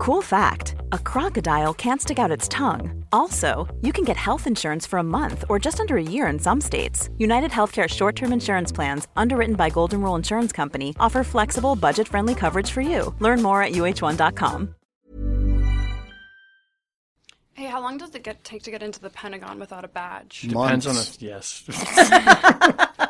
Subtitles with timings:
[0.00, 3.04] Cool fact a crocodile can't stick out its tongue.
[3.12, 6.38] Also, you can get health insurance for a month or just under a year in
[6.38, 7.10] some states.
[7.18, 12.08] United Healthcare short term insurance plans, underwritten by Golden Rule Insurance Company, offer flexible, budget
[12.08, 13.14] friendly coverage for you.
[13.18, 14.74] Learn more at uh1.com.
[17.52, 20.46] Hey, how long does it get take to get into the Pentagon without a badge?
[20.48, 21.18] Depends on Months.
[21.18, 23.06] the yes.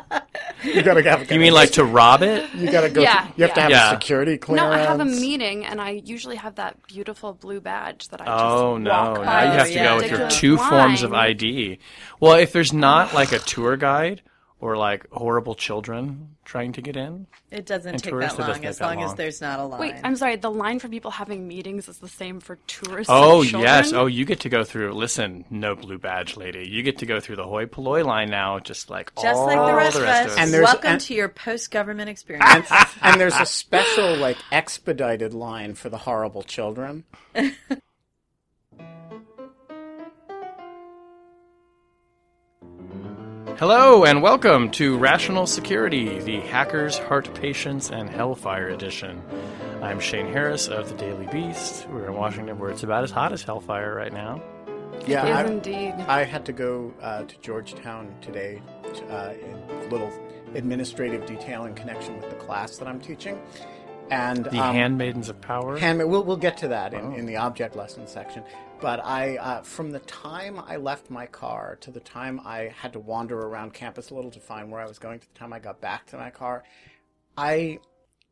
[0.63, 1.31] You gotta have.
[1.31, 2.53] you mean like to rob it?
[2.53, 3.01] you gotta go?
[3.01, 3.63] Yeah, through- you have to yeah.
[3.63, 3.91] have Yeah.
[3.91, 4.67] a security clearance.
[4.67, 4.71] No.
[4.73, 8.43] I have a meeting, and I usually have that beautiful blue badge that I just
[8.43, 8.89] Oh no!
[8.91, 9.45] walk Now by.
[9.45, 9.83] you have to yeah.
[9.85, 11.13] go with your Ridiculous two forms of.
[11.13, 11.79] ID.
[12.19, 14.21] Well, if there's not like a tour guide
[14.61, 18.65] or like horrible children trying to get in, It doesn't And take tourists, that long
[18.65, 19.79] as that long as there's not a line.
[19.81, 20.35] Wait, I'm sorry.
[20.35, 23.09] The line for people having meetings is the same for tourists.
[23.11, 23.73] Oh and children?
[23.73, 23.91] yes.
[23.93, 24.93] Oh, you get to go through.
[24.93, 26.67] Listen, no blue badge lady.
[26.69, 29.47] You get to go through the hoi polloi line now, just like all Just all
[29.47, 30.35] like the rest, of us.
[30.37, 32.69] And there's- Welcome and- to your post-government experience.
[33.01, 37.03] and there's a special like expedited line for the horrible children.
[43.57, 49.21] Hello and welcome to Rational Security, the Hackers, Heart Patients, and Hellfire Edition.
[49.81, 51.87] I'm Shane Harris of the Daily Beast.
[51.89, 54.41] We're in Washington, where it's about as hot as hellfire right now.
[55.05, 55.93] Yeah, It is I, indeed.
[56.07, 58.61] I had to go uh, to Georgetown today
[59.09, 60.11] uh, in a little
[60.55, 63.39] administrative detail in connection with the class that I'm teaching.
[64.09, 65.77] And The um, Handmaidens of Power.
[65.77, 66.07] Handmaid.
[66.09, 67.15] We'll, we'll get to that in, Oh.
[67.15, 68.43] in the object lesson section.
[68.81, 72.93] But I, uh, from the time I left my car to the time I had
[72.93, 75.53] to wander around campus a little to find where I was going to the time
[75.53, 76.63] I got back to my car,
[77.37, 77.79] I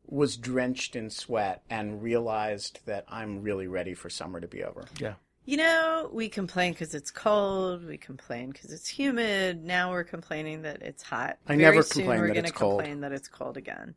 [0.06, 4.84] was drenched in sweat and realized that I'm really ready for summer to be over.
[4.98, 5.14] yeah.
[5.46, 7.84] You know, we complain because it's cold.
[7.84, 9.64] We complain because it's humid.
[9.64, 11.38] Now we're complaining that it's hot.
[11.48, 12.80] I Very never soon complain we're that gonna it's cold.
[12.80, 13.94] complain that it's cold again.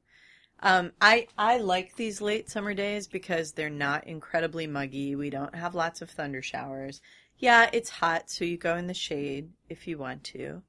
[0.64, 5.14] Um, I I like these late summer days because they're not incredibly muggy.
[5.14, 7.02] We don't have lots of thunder showers.
[7.38, 10.64] Yeah, it's hot, so you go in the shade if you want to.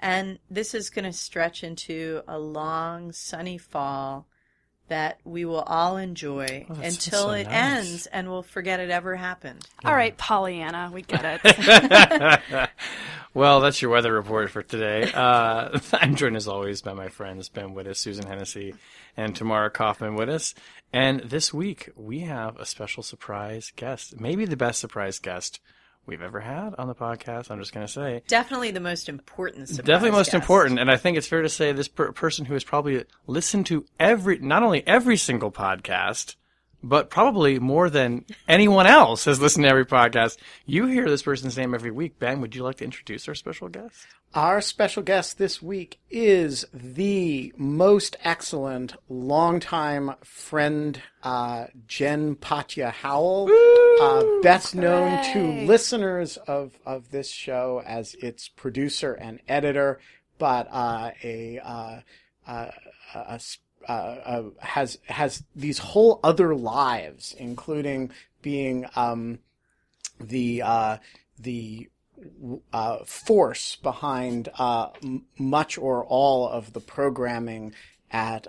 [0.00, 4.26] And this is going to stretch into a long sunny fall
[4.88, 7.76] that we will all enjoy Oh, until so it nice.
[7.78, 9.66] ends and we'll forget it ever happened.
[9.84, 12.70] All right, Pollyanna, we get it.
[13.34, 15.10] well, that's your weather report for today.
[15.12, 18.74] Uh, I'm joined as always by my friends Ben Wittes, Susan Hennessey,
[19.16, 20.54] and Tamara Cofman Wittes.
[20.92, 25.60] And this week we have a special surprise guest, maybe the best surprise guest
[26.06, 27.50] we've ever had on the podcast.
[27.50, 28.22] I'm just going to say.
[28.26, 29.68] Definitely the most important.
[29.68, 30.34] Definitely most guest.
[30.34, 33.66] important, and I think it's fair to say this per- person who has probably listened
[33.66, 36.36] to every, not only every single podcast,
[36.88, 40.38] but probably more than anyone else has listened to every podcast.
[40.64, 42.18] You hear this person's name every week.
[42.18, 44.06] Ben, would you like to introduce our special guest?
[44.34, 53.48] Our special guest this week is the most excellent longtime friend, uh, Jen Patja Howell,
[54.00, 60.00] uh, best known to listeners of, of this show as its producer and editor,
[60.38, 62.00] but uh, a, uh,
[62.46, 62.70] uh,
[63.14, 63.58] a s-
[63.88, 68.10] uh, uh, has has these whole other lives, including
[68.42, 69.38] being um,
[70.20, 70.96] the uh,
[71.38, 71.88] the
[72.72, 77.74] uh, force behind uh, m- much or all of the programming
[78.10, 78.46] at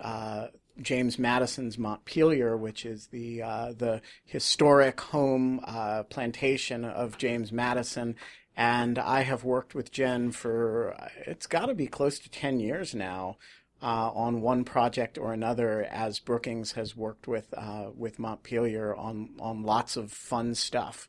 [0.81, 8.15] James Madison's Montpelier, which is the uh, the historic home uh, plantation of James Madison.
[8.55, 12.95] And I have worked with Jen for it's got to be close to ten years
[12.95, 13.37] now.
[13.79, 19.29] Uh, on one project or another, as Brookings has worked with uh, with Montpelier on
[19.39, 21.07] on lots of fun stuff.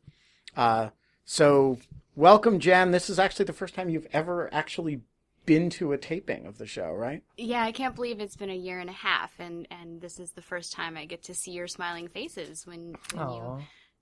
[0.55, 0.91] Uh,
[1.25, 1.79] so,
[2.15, 2.91] welcome, Jen.
[2.91, 5.01] This is actually the first time you've ever actually
[5.49, 7.23] been to a taping of the show, right?
[7.39, 10.33] Yeah, I can't believe it's been a year and a half, and and this is
[10.33, 13.59] the first time I get to see your smiling faces when, when you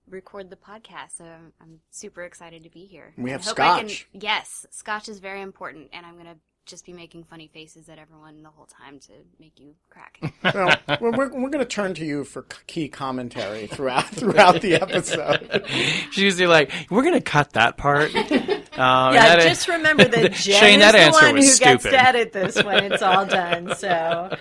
[0.09, 1.19] record the podcast.
[1.19, 3.13] So I'm, I'm super excited to be here.
[3.17, 4.09] We have hope I scotch.
[4.11, 7.99] Can, yes, scotch is very important, and I'm gonna just be making funny faces at
[7.99, 10.19] everyone the whole time to make you crack.
[10.55, 14.75] Well, we're, we're, we're going to turn to you for key commentary throughout throughout the
[14.75, 15.65] episode.
[16.11, 18.11] She's usually like, "We're going to cut that part."
[18.77, 21.59] Um, Yeah, that- just remember that Jen Shane, is that the answer one who was
[21.59, 21.97] gets stupid.
[21.97, 23.75] to edit this when it's all done.
[23.75, 24.37] So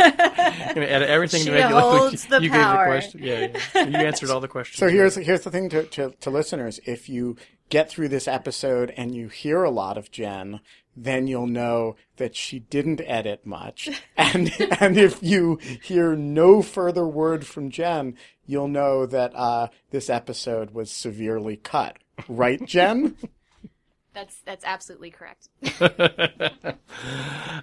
[0.00, 2.86] You're edit everything She to make it look like holds the you gave the power.
[2.86, 3.20] question.
[3.22, 3.86] Yeah, yeah.
[3.86, 4.78] you answered all the questions.
[4.78, 7.36] So here's here's the thing to, to, to listeners: if you
[7.68, 10.58] get through this episode and you hear a lot of Jen,
[11.04, 17.06] then you'll know that she didn't edit much, and and if you hear no further
[17.06, 18.16] word from Jen,
[18.46, 21.98] you'll know that uh, this episode was severely cut.
[22.28, 23.16] Right, Jen?
[24.18, 25.48] That's that's absolutely correct.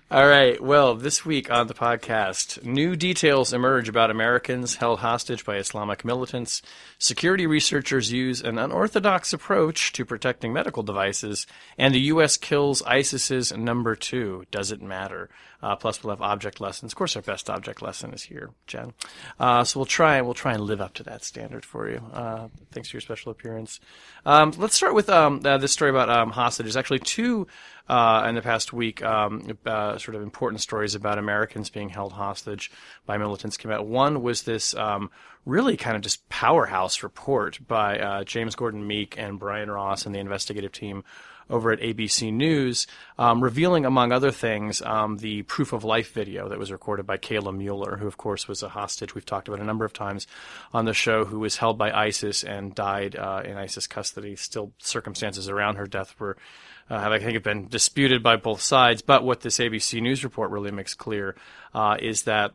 [0.09, 0.61] All right.
[0.61, 6.05] Well, this week on the podcast, new details emerge about Americans held hostage by Islamic
[6.05, 6.61] militants.
[6.97, 11.45] Security researchers use an unorthodox approach to protecting medical devices,
[11.77, 12.37] and the U.S.
[12.37, 14.45] kills ISIS's number two.
[14.49, 15.29] Does it matter?
[15.61, 16.91] Uh, plus, we'll have object lessons.
[16.93, 18.93] Of course, our best object lesson is here, Jen.
[19.39, 22.01] Uh, so we'll try we'll try and live up to that standard for you.
[22.13, 23.79] Uh, thanks for your special appearance.
[24.25, 26.77] Um, let's start with um, uh, this story about um, hostages.
[26.77, 27.47] Actually, two
[27.89, 32.13] uh, in the past week, um, uh, sort of important stories about Americans being held
[32.13, 32.71] hostage
[33.05, 33.87] by militants came out.
[33.87, 35.09] One was this um,
[35.45, 40.13] really kind of just powerhouse report by uh, James Gordon Meek and Brian Ross and
[40.13, 41.03] the investigative team
[41.49, 42.87] over at ABC News,
[43.17, 47.17] um, revealing, among other things, um, the proof of life video that was recorded by
[47.17, 50.27] Kayla Mueller, who, of course, was a hostage we've talked about a number of times
[50.73, 54.35] on the show, who was held by ISIS and died uh, in ISIS custody.
[54.35, 56.37] Still, circumstances around her death were.
[56.87, 60.23] Uh, have I think have been disputed by both sides, but what this ABC News
[60.23, 61.35] report really makes clear
[61.73, 62.51] uh, is that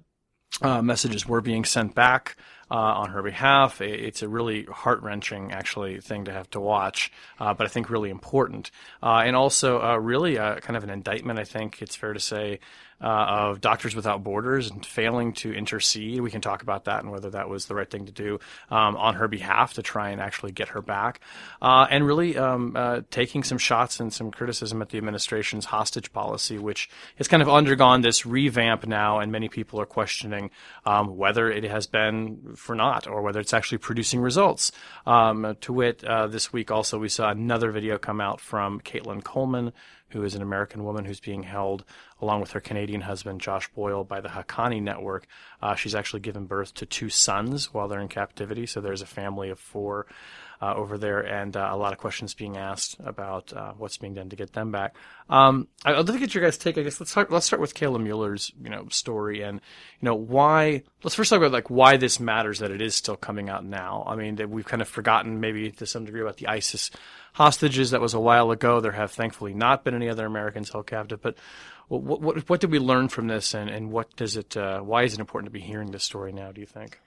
[0.62, 2.37] uh, messages were being sent back
[2.70, 3.81] uh, on her behalf.
[3.81, 7.90] It's a really heart wrenching, actually, thing to have to watch, uh, but I think
[7.90, 8.70] really important.
[9.02, 12.61] Uh, and also, uh, really kind of an indictment, I think it's fair to say,
[13.00, 16.20] uh, of Doctors Without Borders and failing to intercede.
[16.20, 18.38] We can talk about that and whether that was the right thing to do
[18.70, 21.20] um, on her behalf to try and actually get her back.
[21.62, 26.12] Uh, and really um, uh, taking some shots and some criticism at the administration's hostage
[26.12, 30.50] policy, which has kind of undergone this revamp now, and many people are questioning
[30.85, 34.73] um, whether it has been for naught or whether it's actually producing results.
[35.06, 39.25] Um, to wit, uh, this week also we saw another video come out from Caitlan
[39.25, 39.73] Coleman
[40.10, 41.84] who is an American woman who's being held
[42.20, 45.26] along with her Canadian husband, Josh Boyle, by the Haqqani Network.
[45.62, 49.06] Uh, she's actually given birth to two sons while they're in captivity, so there's a
[49.06, 50.06] family of four.
[50.62, 54.12] Uh, over there, and uh, a lot of questions being asked about uh, what's being
[54.12, 54.94] done to get them back.
[55.30, 56.76] Um, I'd love to get your guys' take.
[56.76, 57.30] I guess let's start.
[57.30, 59.58] Let's start with Kayla Mueller's, you know, story, and
[60.00, 60.82] you know why.
[61.02, 64.04] Let's first talk about like why this matters that it is still coming out now.
[64.06, 66.90] I mean, that we've kind of forgotten maybe to some degree about the ISIS
[67.32, 67.92] hostages.
[67.92, 68.80] That was a while ago.
[68.80, 71.22] There have thankfully not been any other Americans held captive.
[71.22, 71.38] But
[71.88, 74.58] what what, what did we learn from this, and, and what does it?
[74.58, 76.52] Uh, why is it important to be hearing this story now?
[76.52, 77.00] Do you think?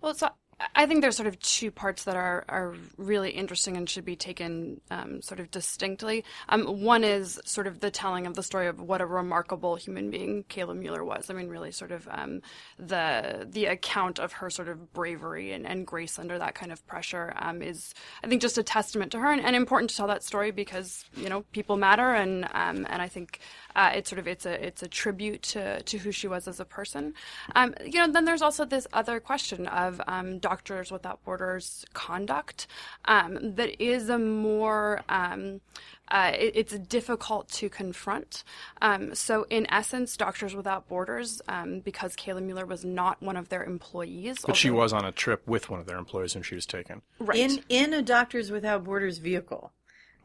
[0.00, 0.30] Well, so
[0.74, 4.16] I think there's sort of two parts that are, are really interesting and should be
[4.16, 6.24] taken um, sort of distinctly.
[6.48, 10.10] Um, one is sort of the telling of the story of what a remarkable human
[10.10, 11.28] being Kayla Mueller was.
[11.28, 12.40] I mean, really sort of um,
[12.78, 16.86] the the account of her sort of bravery and, and grace under that kind of
[16.86, 17.92] pressure um, is,
[18.24, 21.04] I think, just a testament to her and, and, important to tell that story because
[21.16, 23.40] you know people matter and um, and I think
[23.76, 26.58] uh, it's sort of it's a it's a tribute to to who she was as
[26.58, 27.14] a person.
[27.54, 30.00] Um, you know, then there's also this other question of
[30.40, 32.66] Doctors Without Borders conduct
[33.04, 35.60] um, that is a more um,
[36.08, 38.44] uh, it, it's difficult to confront.
[38.80, 43.48] Um, so, in essence, Doctors Without Borders, um, because Kayla Mueller was not one of
[43.48, 46.42] their employees, but although, she was on a trip with one of their employees when
[46.42, 49.72] she was taken, right in in a Doctors Without Borders vehicle.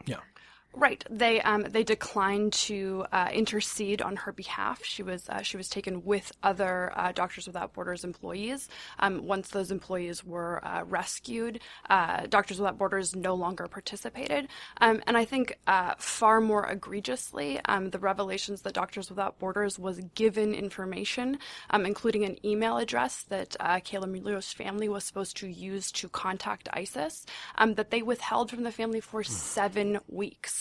[0.06, 0.18] Yeah.
[0.74, 1.04] Right.
[1.10, 4.82] They um, they declined to uh, intercede on her behalf.
[4.86, 8.70] She was uh, she was taken with other uh, Doctors Without Borders employees.
[9.00, 11.60] Um, once those employees were uh, rescued,
[11.90, 14.48] uh, Doctors Without Borders no longer participated.
[14.80, 19.78] Um, and I think uh, far more egregiously, um, the revelations that Doctors Without Borders
[19.78, 21.38] was given information,
[21.72, 26.70] um, including an email address that Kayla Mueller's family was supposed to use to contact
[26.72, 27.26] ISIS,
[27.58, 30.61] um, that they withheld from the family for seven weeks.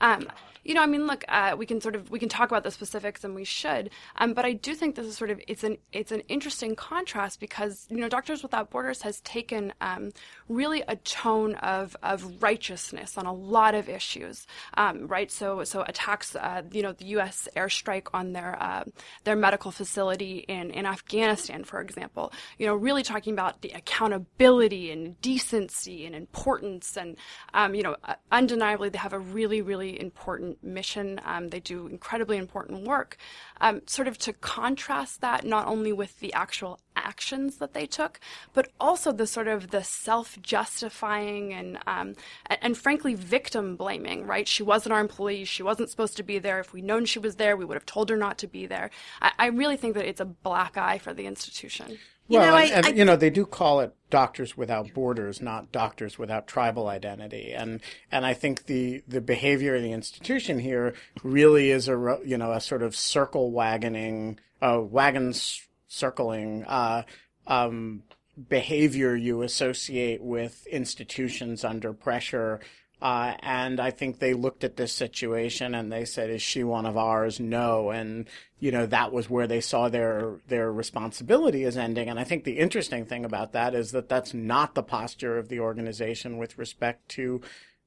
[0.00, 0.28] Um,
[0.64, 2.70] you know, I mean, look, uh, we can sort of we can talk about the
[2.70, 3.90] specifics, and we should.
[4.16, 7.38] Um, but I do think this is sort of it's an it's an interesting contrast
[7.38, 10.12] because you know, Doctors Without Borders has taken um,
[10.48, 14.46] really a tone of of righteousness on a lot of issues,
[14.78, 15.30] um, right?
[15.30, 17.46] So so attacks, uh, you know, the U.S.
[17.54, 18.84] airstrike on their uh,
[19.24, 22.32] their medical facility in in Afghanistan, for example.
[22.58, 27.16] You know, really talking about the accountability and decency and importance, and
[27.52, 31.20] um, you know, uh, undeniably they have a really really important mission.
[31.24, 33.16] Um, they do incredibly important work.
[33.60, 38.20] Um, sort of to contrast that not only with the actual actions that they took,
[38.52, 42.14] but also the sort of the self-justifying and um,
[42.46, 44.26] and, and frankly victim blaming.
[44.26, 44.46] Right?
[44.48, 45.44] She wasn't our employee.
[45.44, 46.60] She wasn't supposed to be there.
[46.60, 48.90] If we'd known she was there, we would have told her not to be there.
[49.20, 51.98] I, I really think that it's a black eye for the institution.
[52.26, 54.94] You well, know, and, I, and I, you know, they do call it Doctors Without
[54.94, 59.92] Borders, not Doctors Without Tribal Identity, and and I think the the behavior of the
[59.92, 66.64] institution here really is a you know a sort of circle wagoning, uh, wagons circling
[66.64, 67.02] uh,
[67.46, 68.02] um,
[68.48, 72.60] behavior you associate with institutions under pressure
[73.04, 76.86] Uh, and I think they looked at this situation and they said, "Is she one
[76.86, 78.26] of ours?" No, and
[78.58, 82.08] you know that was where they saw their their responsibility as ending.
[82.08, 85.50] And I think the interesting thing about that is that that's not the posture of
[85.50, 87.42] the organization with respect to,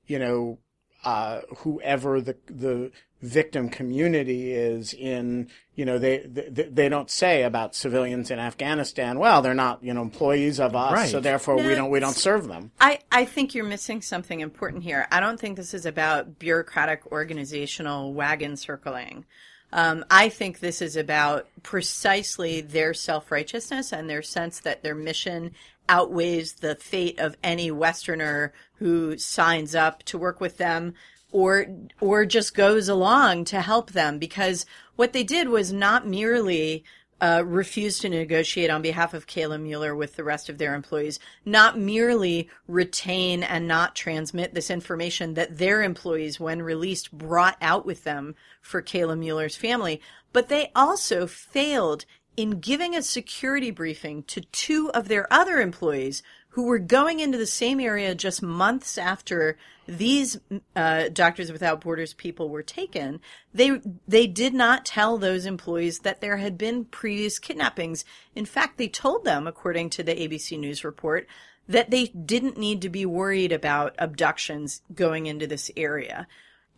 [0.05, 0.59] you know,
[1.03, 7.41] uh, whoever the the victim community is in you know they, they they don't say
[7.41, 11.09] about civilians in Afghanistan well they're not you know employees of us Right.
[11.09, 14.39] so therefore No, we don't we don't serve them I, I think you're missing something
[14.39, 15.07] important here.
[15.11, 19.25] I don't think this is about bureaucratic organizational wagon circling.
[19.73, 24.95] Um, I think this is about precisely their self righteousness and their sense that their
[24.95, 25.51] mission
[25.89, 30.93] outweighs the fate of any Westerner who signs up to work with them
[31.31, 31.67] or
[31.99, 34.65] or just goes along to help them because
[34.95, 36.83] what they did was not merely
[37.19, 41.19] uh, refuse to negotiate on behalf of Kayla Mueller with the rest of their employees,
[41.45, 47.85] not merely retain and not transmit this information that their employees, when released, brought out
[47.85, 49.99] with them for Kayla Mueller's family,
[50.31, 52.05] but they also failed
[52.37, 57.37] in giving a security briefing to two of their other employees who were going into
[57.37, 60.39] the same area just months after these
[60.75, 63.19] uh, Doctors Without Borders people were taken.
[63.53, 68.05] They they did not tell those employees that there had been previous kidnappings.
[68.35, 71.27] In fact, they told them, according to the ABC News report,
[71.67, 76.27] that they didn't need to be worried about abductions going into this area.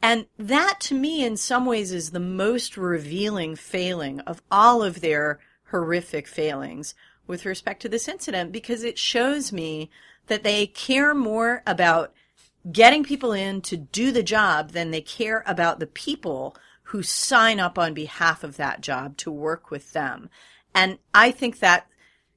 [0.01, 5.01] And that to me, in some ways, is the most revealing failing of all of
[5.01, 5.39] their
[5.71, 6.95] horrific failings
[7.27, 9.89] with respect to this incident because it shows me
[10.27, 12.13] that they care more about
[12.71, 17.59] getting people in to do the job than they care about the people who sign
[17.59, 20.29] up on behalf of that job to work with them.
[20.73, 21.85] And I think that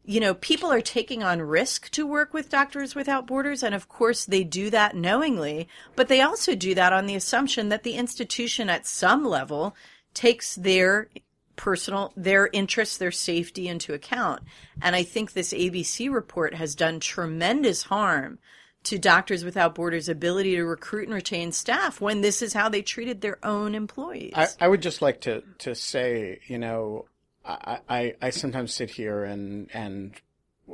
[0.04, 3.88] you know, people are taking on risk to work with Doctors Without Borders, and of
[3.88, 7.94] course they do that knowingly, but they also do that on the assumption that the
[7.94, 9.76] institution at some level
[10.12, 11.08] takes their
[11.56, 14.42] personal, their interests, their safety into account.
[14.80, 18.38] And I think this ABC report has done tremendous harm
[18.85, 22.82] to Doctors Without Borders' ability to recruit and retain staff when this is how they
[22.82, 24.32] treated their own employees.
[24.35, 27.06] I, I would just like to to say you know
[27.44, 30.21] I I, I sometimes sit here and and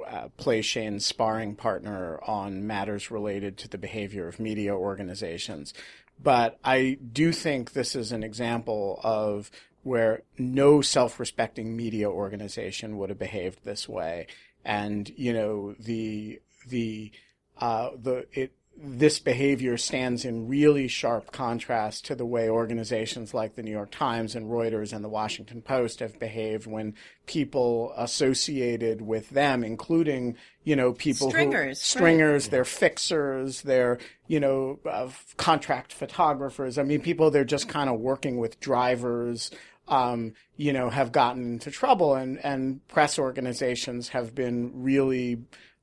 [0.07, 5.75] uh, play Shane's sparring partner on matters related to the behavior of media organizations.
[6.21, 9.51] But I do think this is an example of
[9.89, 14.27] where no self respecting media organization would have behaved this way.
[14.65, 17.11] And, you know, the, the,
[17.59, 23.57] uh, the, it, this behavior stands in really sharp contrast to the way organizations like
[23.57, 26.95] the New York Times and Reuters and the Washington Post have behaved when
[27.27, 31.77] people associated with them, including, you know, people Stringers, who, right.
[31.77, 36.79] stringers, they're fixers, they're, you know, uh, contract photographers.
[36.79, 39.51] I mean, people they're just kind of working with drivers,
[39.89, 45.39] um, you know, have gotten into trouble and, and press organizations have been really,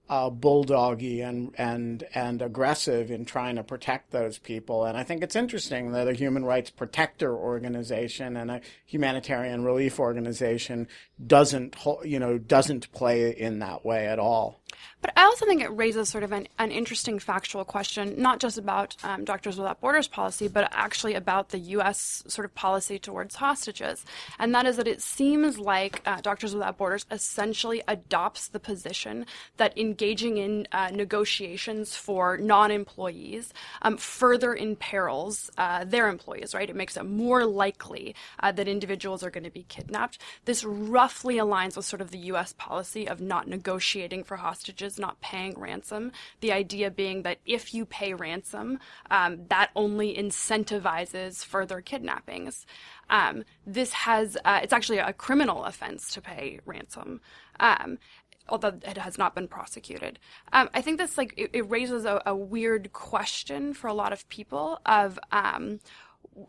[0.08, 4.86] uh, bulldoggy and and and aggressive in trying to protect those people.
[4.86, 10.00] And I think it's interesting that a human rights protector organization and a humanitarian relief
[10.00, 10.88] organization
[11.26, 14.62] doesn't you know doesn't play in that way at all.
[15.01, 18.57] But I also think it raises sort of an, an interesting factual question, not just
[18.57, 22.24] about um, Doctors Without Borders policy, but actually about the U.S.
[22.27, 24.03] sort of policy towards hostages.
[24.39, 29.27] And that is that it seems like uh, Doctors Without Borders essentially adopts the position
[29.57, 33.53] that engaging in uh, negotiations for non employees
[33.84, 36.69] um, further imperils uh, their employees, right?
[36.69, 40.17] It makes it more likely uh, that individuals are going to be kidnapped.
[40.45, 42.53] This roughly aligns with sort of the U.S.
[42.53, 44.55] policy of not negotiating for hostages,
[45.00, 46.12] not paying ransom.
[46.42, 48.80] The idea being that if you pay ransom,
[49.12, 52.66] um, that only incentivizes further kidnappings.
[53.10, 57.22] Um, this has, uh, it's actually a criminal offense to pay ransom.
[57.60, 58.00] Um,
[58.48, 60.20] although it has not been prosecuted.
[60.54, 64.14] Um, I think this like it, it raises a, a weird question for a lot
[64.14, 65.80] of people of um,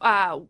[0.00, 0.40] uh,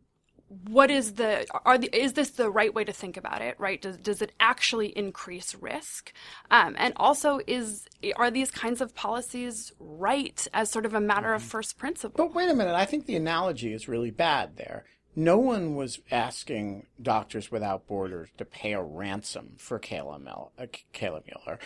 [0.69, 3.83] what is the are the is this the right way to think about it right
[3.83, 6.13] does, does it actually increase risk
[6.53, 7.87] um, and also is
[8.17, 12.35] are these kinds of policies right as sort of a matter of first principle But
[12.35, 14.85] wait a minute, I think the analogy is really bad there.
[15.15, 20.67] No one was asking Doctors Without Borders to pay a ransom for Kayla, Mel- uh,
[20.93, 21.59] Kayla Mueller.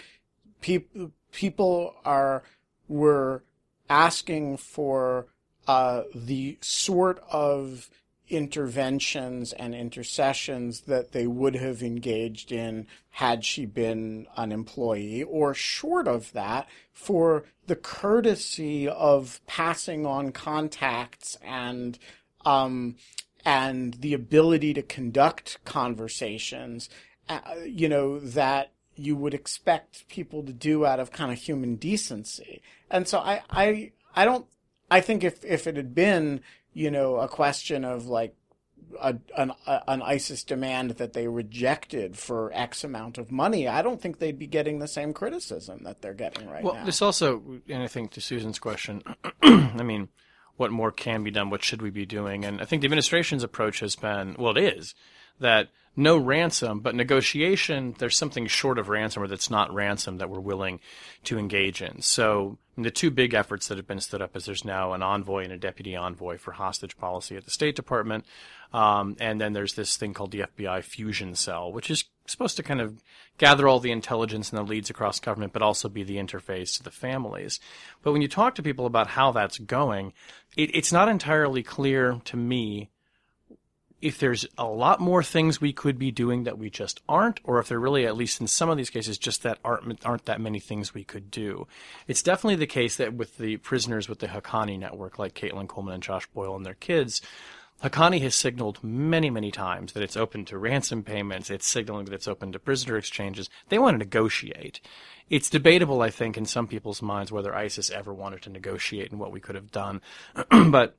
[0.60, 2.44] People, people are
[2.88, 3.42] were
[3.88, 5.26] asking for
[5.66, 7.90] uh, the sort of
[8.30, 15.52] interventions and intercessions that they would have engaged in had she been an employee, or
[15.54, 21.98] short of that, for the courtesy of passing on contacts and
[22.44, 22.96] um,
[23.44, 26.88] and the ability to conduct conversations,
[27.28, 31.76] uh, you know, that you would expect people to do out of kind of human
[31.76, 32.60] decency.
[32.90, 34.46] And so I, I, I don't,
[34.90, 38.34] I think if, if it had been, you know, a question of like
[39.00, 43.82] a, an, a, an ISIS demand that they rejected for X amount of money, I
[43.82, 46.78] don't think they'd be getting the same criticism that they're getting right well, now.
[46.80, 49.02] Well, this also, and I think to Susan's question,
[49.42, 50.08] I mean,
[50.56, 51.50] what more can be done?
[51.50, 52.44] What should we be doing?
[52.44, 54.94] And I think the administration's approach has been, well, it is
[55.38, 60.30] that no ransom, but negotiation, there's something short of ransom or that's not ransom that
[60.30, 60.80] we're willing
[61.24, 62.00] to engage in.
[62.00, 65.44] So the two big efforts that have been stood up is there's now an envoy
[65.44, 68.24] and a deputy envoy for hostage policy at the State Department.
[68.72, 72.62] Um, and then there's this thing called the FBI Fusion Cell, which is supposed to
[72.62, 73.02] kind of
[73.38, 76.84] gather all the intelligence and the leads across government, but also be the interface to
[76.84, 77.58] the families.
[78.02, 80.12] But when you talk to people about how that's going,
[80.56, 82.90] it, it's not entirely clear to me
[84.02, 87.58] if there's a lot more things we could be doing that we just aren't, or
[87.58, 90.40] if there really, at least in some of these cases, just that aren't aren't that
[90.40, 91.66] many things we could do.
[92.06, 95.94] It's definitely the case that with the prisoners with the Haqqani network, like Caitlan Coleman
[95.94, 97.20] and Josh Boyle and their kids,
[97.82, 101.48] Haqqani has signaled many, many times that it's open to ransom payments.
[101.48, 103.48] It's signaling that it's open to prisoner exchanges.
[103.68, 104.80] They want to negotiate.
[105.30, 109.20] It's debatable, I think, in some people's minds whether ISIS ever wanted to negotiate and
[109.20, 110.02] what we could have done.
[110.50, 110.96] but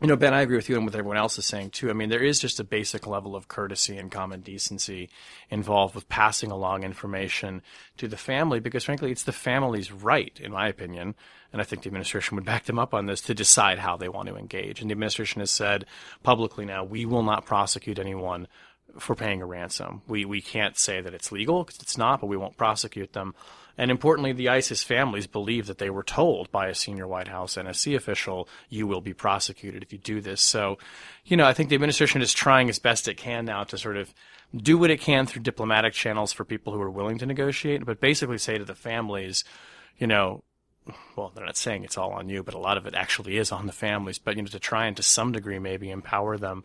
[0.00, 1.90] you know, Ben, I agree with you and with everyone else is saying too.
[1.90, 5.10] I mean, there is just a basic level of courtesy and common decency
[5.50, 7.62] involved with passing along information
[7.96, 11.16] to the family because, frankly, it's the family's right, in my opinion,
[11.52, 14.08] and I think the administration would back them up on this, to decide how they
[14.08, 14.80] want to engage.
[14.80, 15.84] And the administration has said
[16.22, 18.46] publicly now, we will not prosecute anyone
[18.98, 20.02] for paying a ransom.
[20.06, 23.34] We we can't say that it's legal because it's not, but we won't prosecute them.
[23.78, 27.54] And importantly, the ISIS families believe that they were told by a senior White House
[27.54, 30.42] NSC official, you will be prosecuted if you do this.
[30.42, 30.78] So,
[31.24, 33.96] you know, I think the administration is trying as best it can now to sort
[33.96, 34.12] of
[34.54, 38.00] do what it can through diplomatic channels for people who are willing to negotiate, but
[38.00, 39.44] basically say to the families,
[39.96, 40.42] you know,
[41.16, 43.52] well, they're not saying it's all on you, but a lot of it actually is
[43.52, 44.18] on the families.
[44.18, 46.64] But you know, to try and to some degree maybe empower them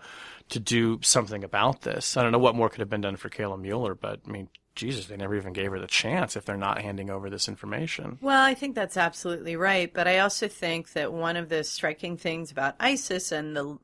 [0.50, 2.18] to do something about this.
[2.18, 4.50] I don't know what more could have been done for Kayla Mueller, but I mean,
[4.76, 8.18] Jesus, they never even gave her the chance if they're not handing over this information.
[8.22, 12.18] Well, I think that's absolutely right, but I also think that one of the striking
[12.18, 13.78] things about ISIS and the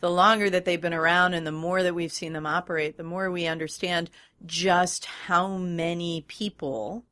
[0.00, 3.04] the longer that they've been around and the more that we've seen them operate, the
[3.04, 4.10] more we understand
[4.44, 7.04] just how many people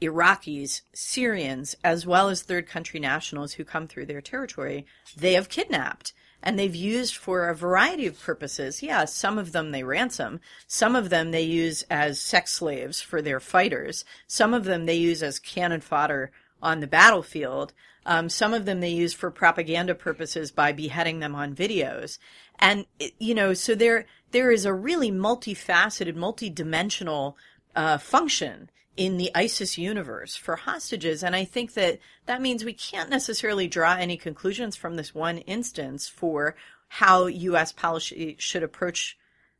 [0.00, 4.86] Iraqis, Syrians, as well as third country nationals who come through their territory,
[5.16, 6.12] they have kidnapped
[6.48, 8.82] and they've used for a variety of purposes.
[8.82, 13.20] Yeah, some of them they ransom, some of them they use as sex slaves for
[13.20, 16.30] their fighters, some of them they use as cannon fodder
[16.62, 17.74] on the battlefield.
[18.06, 22.16] Um, some of them they use for propaganda purposes by beheading them on videos.
[22.58, 22.86] And,
[23.18, 27.34] you know, so there, there is a really multifaceted, multidimensional,
[27.76, 31.22] uh, function in the ISIS universe for hostages.
[31.22, 35.38] And I think that that means we can't necessarily draw any conclusions from this one
[35.38, 36.56] instance for
[36.88, 37.70] how U.S.
[37.70, 39.16] policy should approach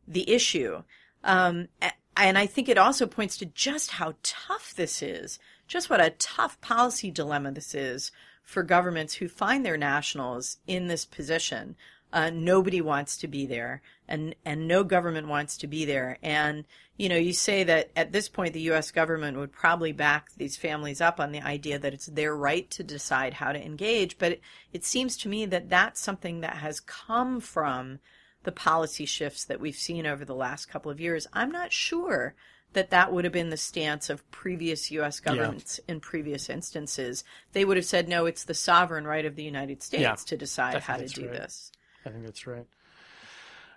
[0.08, 0.82] the issue.
[1.22, 1.68] Um,
[2.16, 6.10] and I think it also points to just how tough this is, just what a
[6.10, 8.10] tough policy dilemma this is
[8.42, 11.76] for governments who find their nationals in this position.
[12.12, 16.18] Uh, nobody wants to be there, and and no government wants to be there.
[16.22, 16.64] And
[16.98, 18.90] you know, you say that at this point the U.S.
[18.90, 22.82] government would probably back these families up on the idea that it's their right to
[22.82, 24.18] decide how to engage.
[24.18, 24.40] But it,
[24.72, 28.00] it seems to me that that's something that has come from
[28.42, 31.28] the policy shifts that we've seen over the last couple of years.
[31.32, 32.34] I'm not sure
[32.72, 35.20] that that would have been the stance of previous U.S.
[35.20, 35.94] governments yeah.
[35.94, 37.22] in previous instances.
[37.52, 40.36] They would have said, no, it's the sovereign right of the United States yeah, to
[40.36, 41.32] decide how to do right.
[41.32, 41.70] this.
[42.04, 42.66] I think that's right.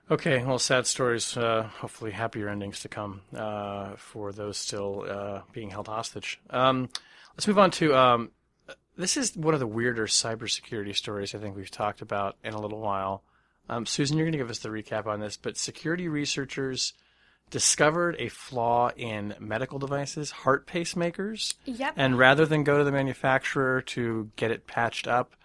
[0.09, 1.37] Okay, well, sad stories.
[1.37, 6.39] Uh, hopefully, happier endings to come uh, for those still uh, being held hostage.
[6.49, 6.89] Um,
[7.35, 8.31] let's move on to um,
[8.97, 12.61] this is one of the weirder cybersecurity stories I think we've talked about in a
[12.61, 13.23] little while.
[13.69, 16.93] Um, Susan, you're going to give us the recap on this, but security researchers
[17.49, 21.53] discovered a flaw in medical devices, heart pacemakers.
[21.65, 21.93] Yep.
[21.97, 25.35] And rather than go to the manufacturer to get it patched up,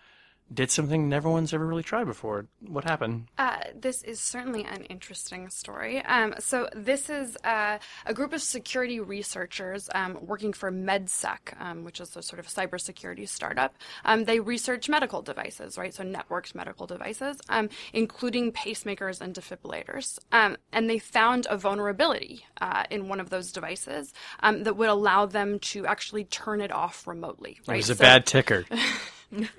[0.52, 2.46] did something never one's ever really tried before.
[2.60, 3.26] What happened?
[3.36, 6.04] Uh, this is certainly an interesting story.
[6.04, 11.82] Um, so this is uh, a group of security researchers um, working for MedSec, um,
[11.82, 13.74] which is a sort of cybersecurity startup.
[14.04, 15.92] Um, they research medical devices, right?
[15.92, 20.18] So networked medical devices, um, including pacemakers and defibrillators.
[20.30, 25.26] Um, and they found a vulnerability uh, in one of those devices that would allow
[25.26, 27.58] them to actually turn it off remotely.
[27.66, 27.74] Right?
[27.74, 28.64] It was a So- bad ticker.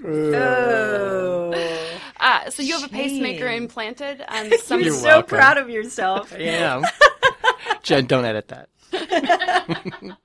[0.03, 1.53] Oh,
[2.19, 3.63] Uh, so you have a pacemaker Shame.
[3.63, 4.23] implanted.
[4.27, 5.37] Um, some, you're You're so welcome.
[5.37, 6.33] proud of yourself.
[6.37, 6.81] Yeah.
[7.83, 8.69] Jen, don't edit that.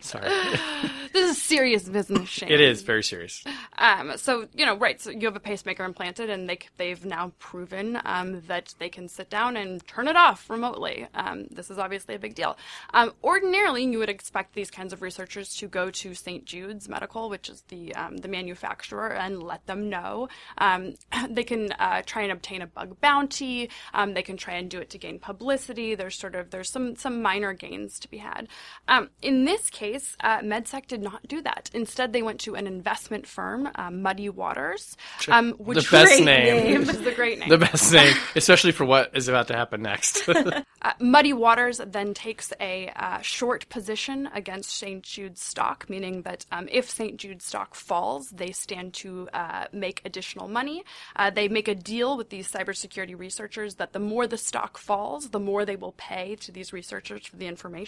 [0.00, 0.28] Sorry.
[1.12, 2.50] this is serious business shame.
[2.50, 3.44] It is very serious.
[3.78, 5.00] Um, so you know, right?
[5.00, 9.08] So you have a pacemaker implanted, and they they've now proven um, that they can
[9.08, 11.06] sit down and turn it off remotely.
[11.14, 12.56] Um, this is obviously a big deal.
[12.94, 16.44] Um, ordinarily, you would expect these kinds of researchers to go to St.
[16.44, 20.28] Jude's Medical, which is the um, the manufacturer, and let them know.
[20.58, 20.94] Um,
[21.28, 23.68] they can uh, try and obtain a bug bounty.
[23.92, 25.94] Um, they can try and do it to gain publicity.
[25.94, 28.48] There's sort of there's some some minor gains to be had.
[28.88, 31.70] Um, in this case, uh, MedSec did not do that.
[31.74, 34.96] Instead, they went to an investment firm, uh, Muddy Waters,
[35.28, 36.24] um, which the best name.
[36.24, 36.82] name.
[36.88, 37.48] is a great name.
[37.48, 40.28] The best name, especially for what is about to happen next.
[40.82, 45.02] Uh, Muddy Waters then takes a uh, short position against St.
[45.02, 47.18] Jude's stock, meaning that um, if St.
[47.18, 50.82] Jude's stock falls, they stand to uh, make additional money.
[51.16, 55.28] Uh, they make a deal with these cybersecurity researchers that the more the stock falls,
[55.28, 57.79] the more they will pay to these researchers for the information.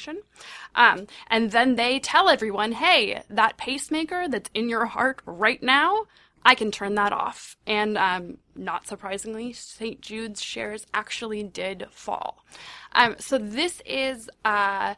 [0.74, 6.07] Um, and then they tell everyone, hey, that pacemaker that's in your heart right now,
[6.44, 7.57] I can turn that off.
[7.66, 10.00] And um, not surprisingly, St.
[10.00, 12.44] Jude's shares actually did fall.
[12.92, 14.94] Um, so this is uh,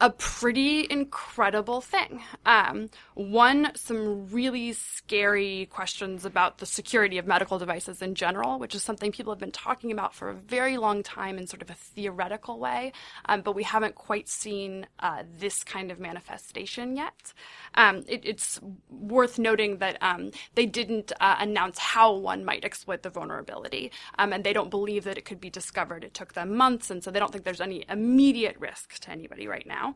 [0.00, 2.22] a pretty incredible thing.
[2.46, 8.76] Um, one, some really scary questions about the security of medical devices in general, which
[8.76, 11.70] is something people have been talking about for a very long time in sort of
[11.70, 12.92] a theoretical way,
[13.24, 17.32] um, but we haven't quite seen uh, this kind of manifestation yet.
[17.74, 23.02] Um, it, it's worth noting that um, they didn't uh, announce how one might exploit
[23.02, 26.04] the vulnerability, um, and they don't believe that it could be discovered.
[26.04, 29.48] It took them months, and so they don't think there's any immediate risk to anybody
[29.48, 29.87] right now.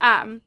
[0.00, 0.42] Um,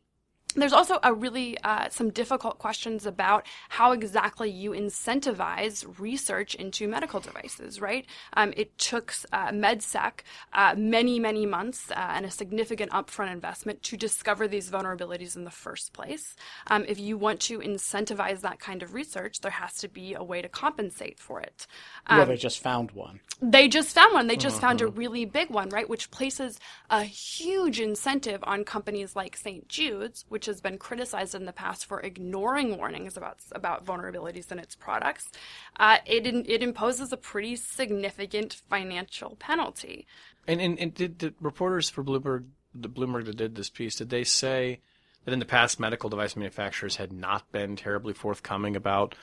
[0.55, 6.87] there's also a really uh, some difficult questions about how exactly you incentivize research into
[6.87, 8.05] medical devices, right?
[8.33, 10.21] Um, it took uh, MedSec
[10.53, 15.43] uh, many, many months uh, and a significant upfront investment to discover these vulnerabilities in
[15.43, 16.35] the first place.
[16.67, 20.23] Um, if you want to incentivize that kind of research, there has to be a
[20.23, 21.67] way to compensate for it.
[22.07, 23.19] Um, well, they just found one.
[23.41, 24.27] they just found one.
[24.27, 24.93] They just found a Uh-huh.
[24.95, 25.89] really big one, right?
[25.89, 26.59] Which places
[26.89, 29.67] a huge incentive on companies like St.
[29.67, 34.59] Jude's, which has been criticized in the past for ignoring warnings about about vulnerabilities in
[34.59, 35.29] its products.
[35.77, 40.05] Uh, it it imposes a pretty significant financial penalty.
[40.47, 44.09] and, and and did the reporters for Bloomberg, the Bloomberg that did this piece, did
[44.09, 44.79] they say
[45.25, 49.15] that in the past medical device manufacturers had not been terribly forthcoming about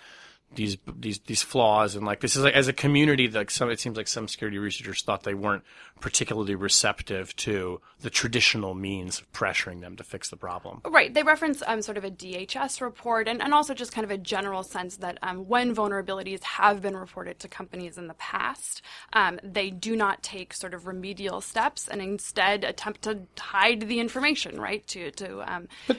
[0.54, 3.78] these these these flaws and like this is like as a community like some it
[3.78, 5.62] seems like some security researchers thought they weren't
[6.00, 10.80] particularly receptive to the traditional means of pressuring them to fix the problem.
[10.84, 11.12] Right.
[11.12, 14.18] They reference um, sort of a DHS report and, and also just kind of a
[14.18, 18.82] general sense that um, when vulnerabilities have been reported to companies in the past,
[19.12, 24.00] um, they do not take sort of remedial steps and instead attempt to hide the
[24.00, 24.87] information, right?
[24.88, 25.98] To, to um, But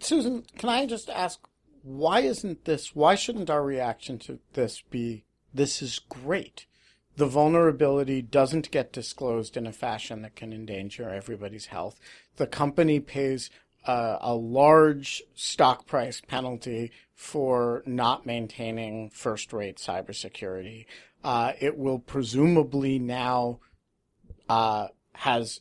[0.00, 1.40] Susan, can I just ask,
[1.84, 6.66] why isn't this, why shouldn't our reaction to this be, this is great?
[7.16, 12.00] The vulnerability doesn't get disclosed in a fashion that can endanger everybody's health.
[12.36, 13.50] The company pays
[13.86, 20.86] a large stock price penalty for not maintaining first rate cybersecurity.
[21.22, 23.60] Uh, it will presumably now
[24.48, 25.60] uh, has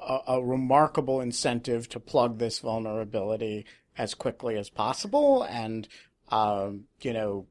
[0.00, 3.66] a, a remarkable incentive to plug this vulnerability
[4.00, 5.86] as quickly as possible and
[6.30, 7.46] um, you know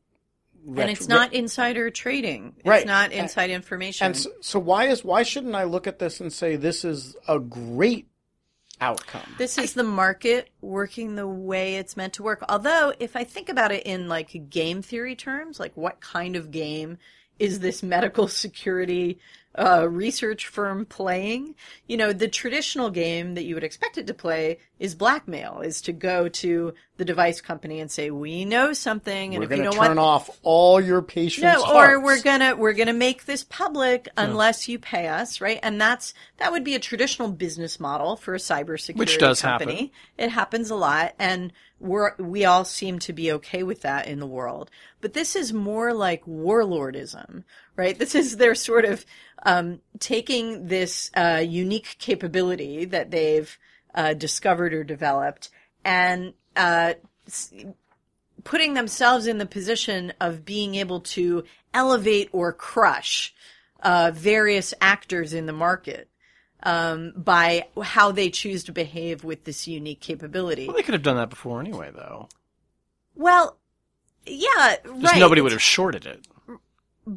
[0.68, 2.54] and it's not insider trading.
[2.58, 2.86] It's Right.
[2.86, 4.08] not inside information.
[4.08, 7.16] and so, so why is why shouldn't I look at this and say this is
[7.28, 8.08] a great
[8.82, 12.44] outcome This is the market working the way it's meant to work.
[12.50, 16.50] Although, if I think about it in like game theory terms, like what kind of
[16.52, 16.98] game
[17.38, 19.20] is this medical security
[19.58, 21.56] uh, research firm playing.
[21.88, 25.82] You know, the traditional game that you would expect it to play is blackmail, is
[25.82, 29.58] to go to the device company and say, "We know something, and We're if you
[29.58, 32.94] going know to what, turn off all your patients' no, or we're gonna we're gonna
[32.94, 35.60] make this public unless you pay us, right?
[35.64, 39.74] And that's that would be a traditional business model for a cybersecurity Which does company.
[39.74, 39.92] happen.
[40.18, 44.20] It happens a lot, and we're we all seem to be okay with that in
[44.20, 44.70] the world.
[45.02, 47.44] But this is more like warlordism,
[47.80, 47.98] right?
[47.98, 49.06] This is their sort of
[49.44, 53.58] um, taking this uh, unique capability that they've
[53.96, 55.50] uh, discovered or developed
[55.86, 56.94] and uh,
[58.44, 63.34] putting themselves in the position of being able to elevate or crush
[63.82, 66.10] uh, various actors in the market
[66.64, 70.68] um, by how they choose to behave with this unique capability.
[70.68, 72.28] Well, they could have done that before anyway, though.
[73.16, 73.58] Well,
[74.26, 75.20] yeah, Just right.
[75.20, 76.28] nobody would have shorted it.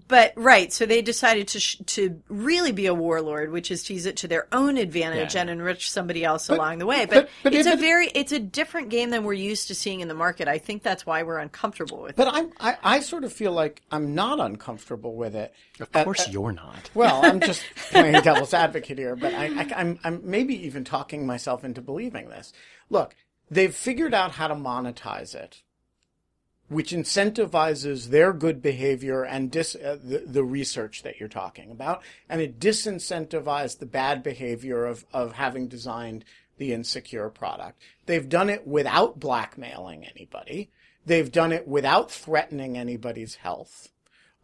[0.09, 3.94] But right, so they decided to sh- to really be a warlord, which is to
[3.94, 5.42] use it to their own advantage Yeah.
[5.42, 7.05] and enrich somebody else But- along the way.
[7.05, 10.00] But, but- but it's a very it's a different game than we're used to seeing
[10.00, 10.48] in the market.
[10.48, 12.16] I think that's why we're uncomfortable with it.
[12.16, 15.52] But I'm, I, I sort of feel like I'm not uncomfortable with it.
[15.81, 16.90] Of Uh, course, uh, you're not.
[16.94, 21.26] Well, I'm just playing devil's advocate here, but I, I, I'm, I'm maybe even talking
[21.26, 22.52] myself into believing this.
[22.88, 23.14] Look,
[23.50, 25.62] they've figured out how to monetize it,
[26.68, 32.03] which incentivizes their good behavior and dis, uh, the, the research that you're talking about,
[32.29, 36.25] and it disincentivized the bad behavior of, of having designed
[36.59, 37.81] the insecure product.
[38.07, 40.70] They've done it without blackmailing anybody.
[41.05, 43.88] They've done it without threatening anybody's health.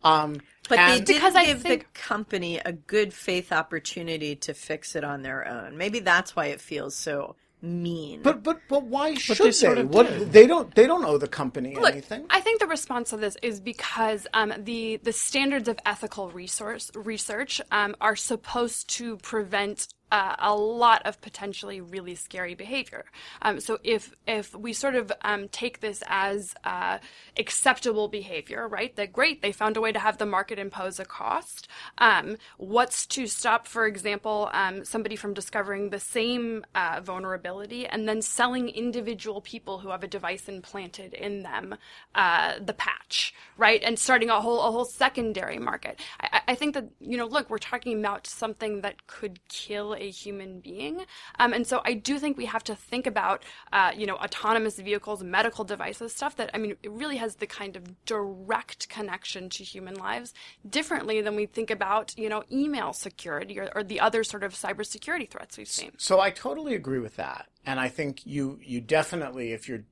[0.03, 4.55] Um, But they didn't Because I give think- the company a good faith opportunity to
[4.55, 5.77] fix it on their own.
[5.77, 8.23] Maybe that's why it feels so mean.
[8.23, 9.53] But but but why should they they?
[9.53, 10.33] sort of what did.
[10.33, 12.27] they don't they don't owe the company Look, anything.
[12.31, 16.91] I think the response to this is because um, the the standards of ethical resource
[16.95, 23.05] research um, are supposed to prevent uh, a lot of potentially really scary behavior.
[23.43, 26.99] Um, so if if we sort of um, take this as uh,
[27.39, 28.95] acceptable behavior, right?
[28.97, 31.69] That great, they found a way to have the market impose a cost.
[31.99, 38.09] Um, what's to stop, for example, um, somebody from discovering the same uh, vulnerability and
[38.09, 41.77] then selling individual people who have a device implanted in them
[42.15, 43.83] uh, the patch, right?
[43.83, 46.01] And starting a whole a whole secondary market.
[46.21, 49.93] I, I- I think that you know, look, we're talking about something that could kill
[49.99, 51.05] a human being,
[51.39, 54.79] um, and so I do think we have to think about uh, you know autonomous
[54.79, 59.49] vehicles, medical devices, stuff that I mean it really has the kind of direct connection
[59.51, 60.35] to human lives
[60.69, 64.55] differently than we think about you know email security or, or the other sort of
[64.55, 65.93] cybersecurity threats we've seen.
[65.99, 69.85] So I totally agree with that, and I think you you definitely if you're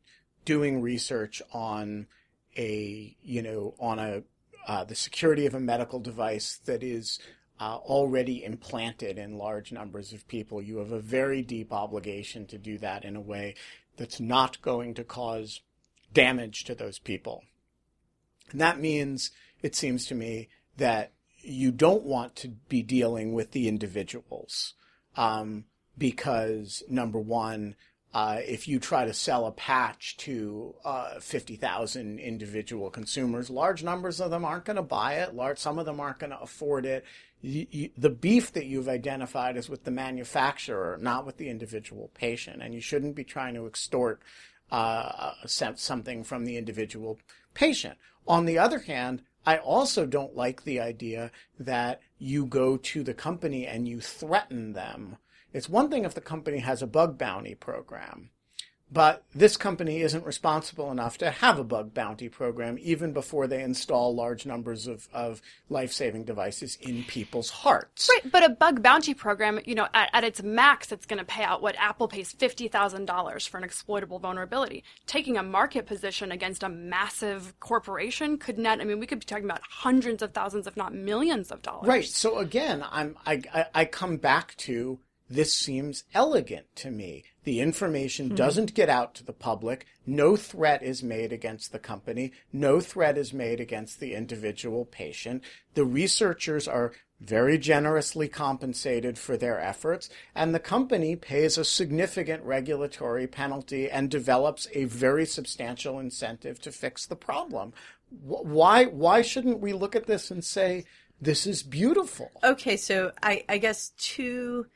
[0.45, 2.07] doing research on
[2.57, 4.23] a you know on a
[4.67, 7.21] uh, the security of a medical device that is
[7.61, 12.59] uh, already implanted in large numbers of people, you have a very deep obligation to
[12.59, 13.55] do that in a way
[13.97, 15.61] that's not going to cause
[16.13, 17.45] damage to those people.
[18.51, 19.31] And that means,
[19.63, 24.75] it seems to me, that you don't want to be dealing with the individuals.
[25.17, 25.65] Um,
[25.97, 27.75] because number one,
[28.13, 34.21] uh, if you try to sell a patch to uh, 50,000 individual consumers, large numbers
[34.21, 35.35] of them aren't going to buy it.
[35.35, 37.05] Large, some of them aren't going to afford it.
[37.43, 42.63] You, the beef that you've identified is with the manufacturer, not with the individual patient,
[42.63, 44.21] and you shouldn't be trying to extort
[44.73, 47.19] uh, something from the individual
[47.55, 47.99] patient.
[48.27, 53.15] On the other hand, I also don't like the idea that you go to the
[53.15, 55.19] company and you threaten them.
[55.53, 58.31] It's one thing if the company has a bug bounty program,
[58.91, 63.63] but this company isn't responsible enough to have a bug bounty program even before they
[63.63, 68.09] install large numbers of, of life-saving devices in people's hearts.
[68.09, 71.25] Right, but a bug bounty program, you know, at, at its max, it's going to
[71.25, 74.85] pay out what Apple pays fifty thousand dollars for an exploitable vulnerability.
[75.07, 78.81] Taking a market position against a massive corporation could net.
[78.81, 81.89] I mean, we could be talking about hundreds of thousands, if not millions of dollars.
[81.89, 82.05] Right.
[82.05, 87.25] So again, I'm I, I, I come back to this seems elegant to me.
[87.47, 88.35] The information mm-hmm.
[88.35, 89.87] doesn't get out to the public.
[90.05, 92.33] No threat is made against the company.
[92.53, 95.45] No threat is made against the individual patient.
[95.75, 102.43] The researchers are very generously compensated for their efforts, and the company pays a significant
[102.43, 107.73] regulatory penalty and develops a very substantial incentive to fix the problem.
[108.23, 110.85] Why, why shouldn't we look at this and say,
[111.21, 112.33] this is beautiful?
[112.43, 114.67] Okay, so I, I guess two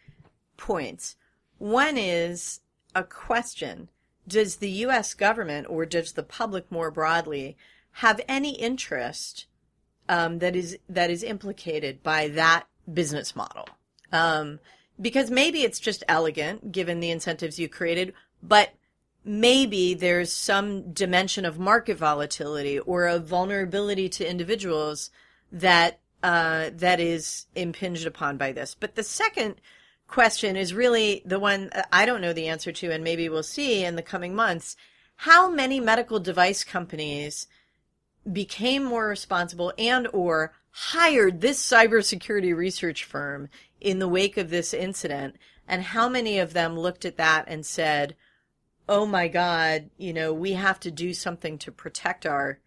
[0.57, 1.17] points.
[1.61, 2.61] One is
[2.95, 3.91] a question.
[4.27, 5.15] Does the U.S.
[5.15, 7.57] government or does the public more broadly
[7.93, 9.47] have any interest
[10.09, 13.69] um, that is that is implicated by that business model.
[14.13, 14.59] Um,
[15.01, 18.71] because maybe it's just elegant given the incentives you created, but
[19.25, 25.11] maybe there's some dimension of market volatility or a vulnerability to individuals
[25.53, 28.75] that uh, that is impinged upon by this.
[28.75, 29.57] But the second
[30.11, 33.85] question is really the one I don't know the answer to, and maybe we'll see
[33.85, 34.77] in the coming months.
[35.17, 37.47] How many medical device companies
[38.31, 43.49] became more responsible and or hired this cybersecurity research firm
[43.81, 47.65] in the wake of this incident and how many of them looked at that and
[47.65, 48.15] said
[48.89, 52.59] oh my god you know we have to do something to protect our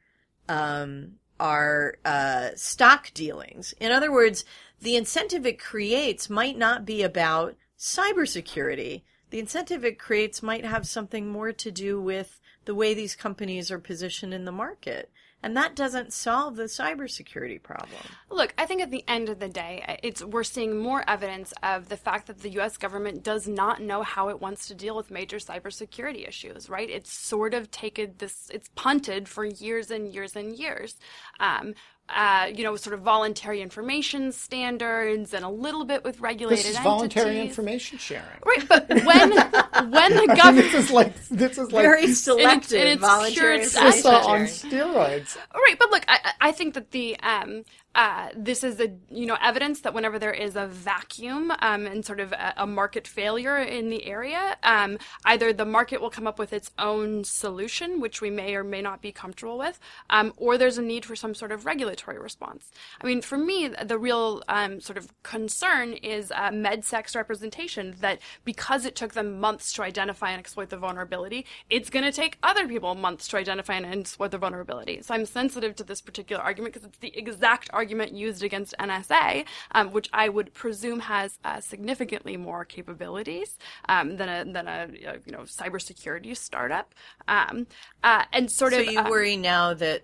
[0.50, 4.44] um, our uh, stock dealings in other words
[4.84, 10.88] the incentive it creates might not be about cybersecurity the incentive it creates might have
[10.88, 15.10] something more to do with the way these companies are positioned in the market
[15.44, 18.00] and that doesn't solve the cybersecurity problem.
[18.32, 21.90] Look, I think at the end of the day, it's we're seeing more evidence of
[21.90, 22.78] the fact that the U.S.
[22.78, 26.70] government does not know how it wants to deal with major cybersecurity issues.
[26.70, 26.90] Right?
[26.90, 30.96] It's sort of taken this, it's punted for years and years and years.
[31.42, 31.76] Um,
[32.10, 36.72] uh, you know, sort of voluntary information standards and a little bit with regulated This
[36.72, 36.84] is entities.
[36.84, 38.26] voluntary information sharing.
[38.46, 39.32] Right, but when
[39.92, 43.54] when the government this is like this is like Very selective in its voluntary pure
[43.56, 45.38] information CISA on steroids.
[45.56, 47.64] Right, but look, I, I think that the um,
[47.96, 52.06] uh, this is a you know evidence that whenever there is a vacuum um, and
[52.06, 56.28] sort of a, a market failure in the area, um, either the market will come
[56.28, 60.34] up with its own solution, which we may or may not be comfortable with, um,
[60.38, 62.72] or there's a need for some sort of regulatory response.
[63.02, 68.20] I mean, for me, the real um, sort of concern is uh, MedSec's representation that
[68.44, 72.38] because it took them months to identify and exploit the vulnerability, it's going to take
[72.44, 75.02] other people months to identify and exploit the vulnerability.
[75.02, 79.46] So I'm sensitive to this particular argument because it's the exact argument used against NSA,
[79.72, 83.58] um, which I would presume has uh, significantly more capabilities
[83.90, 84.88] um, than a than a
[85.26, 86.94] you know cybersecurity startup,
[87.28, 87.68] um,
[88.04, 88.94] uh, and sort of So of.
[88.94, 90.04] you uh, worry now that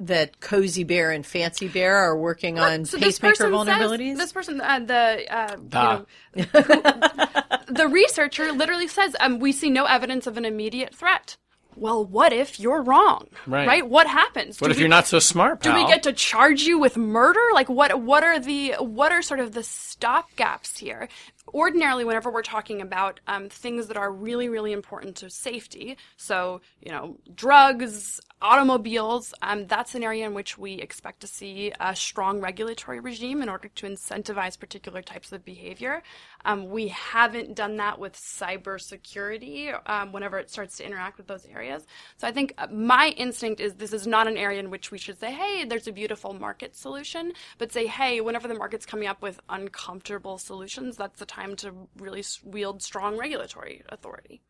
[0.00, 4.10] that Cozy Bear and Fancy Bear are working on So this pacemaker vulnerabilities?
[4.12, 6.02] Says, this person, uh, the uh, Da.
[6.34, 6.60] you know,
[7.68, 11.36] the researcher literally says, um, "We see no evidence of an immediate threat."
[11.76, 13.26] Well, what if you're wrong?
[13.48, 13.84] Right.
[13.88, 14.60] What happens?
[14.60, 16.96] What Do if we- you're not so smart, Do we get to charge you with
[16.96, 17.40] murder?
[17.52, 21.08] Like what what are the what are sort of the stop gaps here?
[21.52, 26.62] Ordinarily, whenever we're talking about um, things that are really, really important to safety, so
[26.80, 31.94] you know, drugs, automobiles, um, that's an area in which we expect to see a
[31.94, 36.02] strong regulatory regime in order to incentivize particular types of behavior.
[36.44, 41.46] Um, we haven't done that with cybersecurity um, whenever it starts to interact with those
[41.46, 41.86] areas.
[42.16, 44.98] So I think uh, my instinct is this is not an area in which we
[44.98, 49.08] should say, hey, there's a beautiful market solution, but say, hey, whenever the market's coming
[49.08, 54.42] up with uncomfortable solutions, that's the time to really wield strong regulatory authority.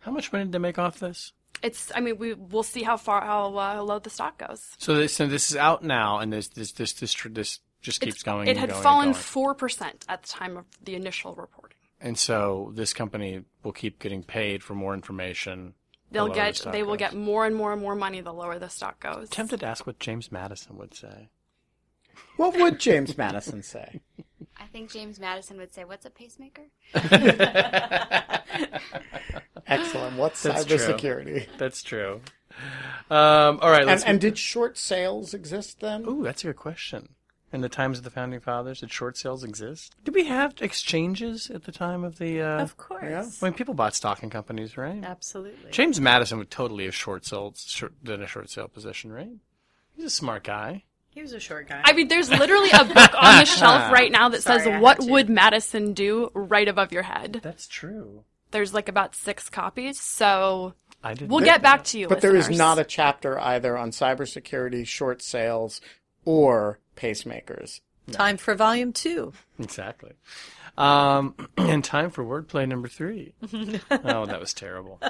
[0.00, 1.32] How much money did they make off this?
[1.62, 4.62] It's, I mean, we we'll see how far how uh, low the stock goes.
[4.78, 8.00] So this, so this is out now, and this this this this, tr- this just
[8.00, 8.46] keeps going.
[8.48, 11.76] It and had going fallen four percent at the time of the initial reporting.
[12.00, 15.74] and so this company will keep getting paid for more information.
[16.12, 17.10] They'll the get stock they will goes.
[17.10, 19.16] get more and more and more money the lower the stock goes.
[19.16, 21.28] I'm Tempted to ask what James Madison would say.
[22.36, 24.00] What would James Madison say?
[24.70, 26.62] I think James Madison would say, "What's a pacemaker?"
[29.66, 30.16] Excellent.
[30.16, 31.46] What's That's true.
[31.58, 32.20] That's true.
[33.10, 34.02] Um, all right, let's.
[34.02, 36.04] And, and did short sales exist then?
[36.06, 37.16] Ooh, that's a good question.
[37.52, 39.96] In the times of the founding fathers, did short sales exist?
[40.04, 42.40] Did we have exchanges at the time of the?
[42.40, 43.02] Uh, of course.
[43.02, 43.28] Yeah.
[43.42, 45.02] I mean, people bought stock in companies, right?
[45.02, 45.72] Absolutely.
[45.72, 49.32] James Madison would totally have short sold, short, done a short sale position, right?
[49.96, 50.84] He's a smart guy.
[51.10, 51.80] He was a short guy.
[51.84, 55.00] I mean, there's literally a book on the shelf right now that Sorry, says "What
[55.00, 57.40] would Madison do?" right above your head.
[57.42, 58.24] That's true.
[58.52, 61.28] There's like about six copies, so I did.
[61.30, 62.08] we'll get back to you.
[62.08, 65.80] But there is not a chapter either on cybersecurity, short sales,
[66.24, 67.80] or pacemakers.
[68.12, 69.32] Time for volume two.
[69.58, 70.12] Exactly.
[70.78, 73.34] Um, and time for wordplay number three.
[73.52, 75.00] oh, that was terrible.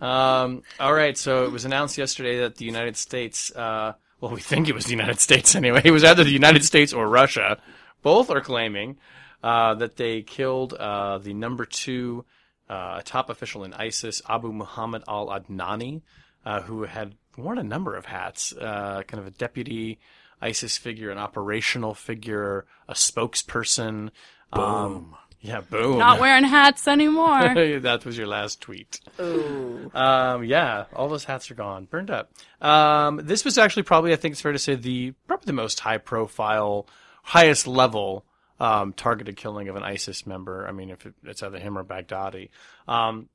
[0.00, 4.40] Um, all right, so it was announced yesterday that the United States, uh, well, we
[4.40, 5.82] think it was the United States anyway.
[5.84, 7.58] It was either the United States or Russia.
[8.02, 8.98] Both are claiming
[9.42, 12.24] uh, that they killed uh, the number two
[12.68, 16.02] uh, top official in ISIS, Abu Muhammad al Adnani,
[16.44, 19.98] uh, who had worn a number of hats, uh, kind of a deputy
[20.40, 24.10] ISIS figure, an operational figure, a spokesperson.
[24.52, 25.16] Boom.
[25.40, 25.98] Yeah, boom.
[25.98, 27.54] not wearing hats anymore.
[27.80, 29.00] that was your last tweet.
[29.18, 32.32] Um, yeah, all those hats are gone, burned up.
[32.60, 35.80] Um, this was actually probably, I think it's fair to say, the probably the most
[35.80, 36.86] high profile,
[37.22, 38.24] highest level
[38.58, 40.66] um, targeted killing of an ISIS member.
[40.66, 42.50] I mean, if it, it's either him or Baghdadi,
[42.88, 43.28] um,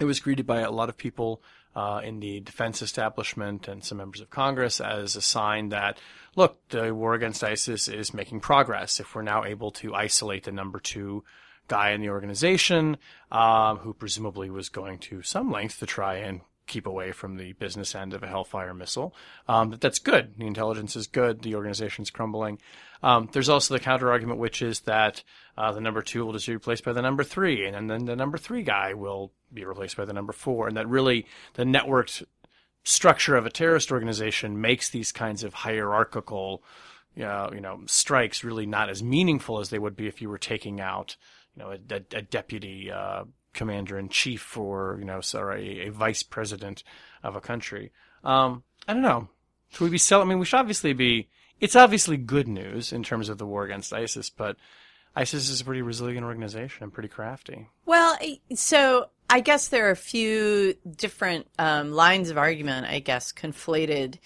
[0.00, 1.42] it was greeted by a lot of people
[1.78, 5.96] uh, in the defense establishment and some members of Congress as a sign that,
[6.34, 8.98] look, the war against ISIS is making progress.
[8.98, 11.22] If we're now able to isolate the number two
[11.68, 12.96] guy in the organization,
[13.30, 17.52] um, who presumably was going to some length to try and keep away from the
[17.54, 19.14] business end of a Hellfire missile.
[19.48, 20.34] Um, that that's good.
[20.38, 21.42] The intelligence is good.
[21.42, 22.58] The organization's crumbling.
[23.02, 25.22] Um, there's also the counter argument, which is that
[25.56, 28.16] uh, the number two will just be replaced by the number three, and then the
[28.16, 32.24] number three guy will be replaced by the number four, and that really the networked
[32.84, 36.62] structure of a terrorist organization makes these kinds of hierarchical,
[37.14, 40.28] you know, you know strikes really not as meaningful as they would be if you
[40.28, 41.16] were taking out,
[41.54, 42.90] you know, a, a, a deputy.
[42.90, 43.24] Uh,
[43.58, 46.82] commander in chief or you know sorry a, vice president
[47.22, 47.92] of a country.
[48.24, 49.28] Um, i don't know.
[49.70, 51.28] Should we be selling i mean we should obviously be
[51.60, 54.56] it's obviously good news in terms of the war against isis but
[55.14, 57.68] isis is a pretty resilient organization and pretty crafty.
[57.84, 58.16] Well
[58.54, 64.18] so i guess there are a few different um, lines of argument i guess conflated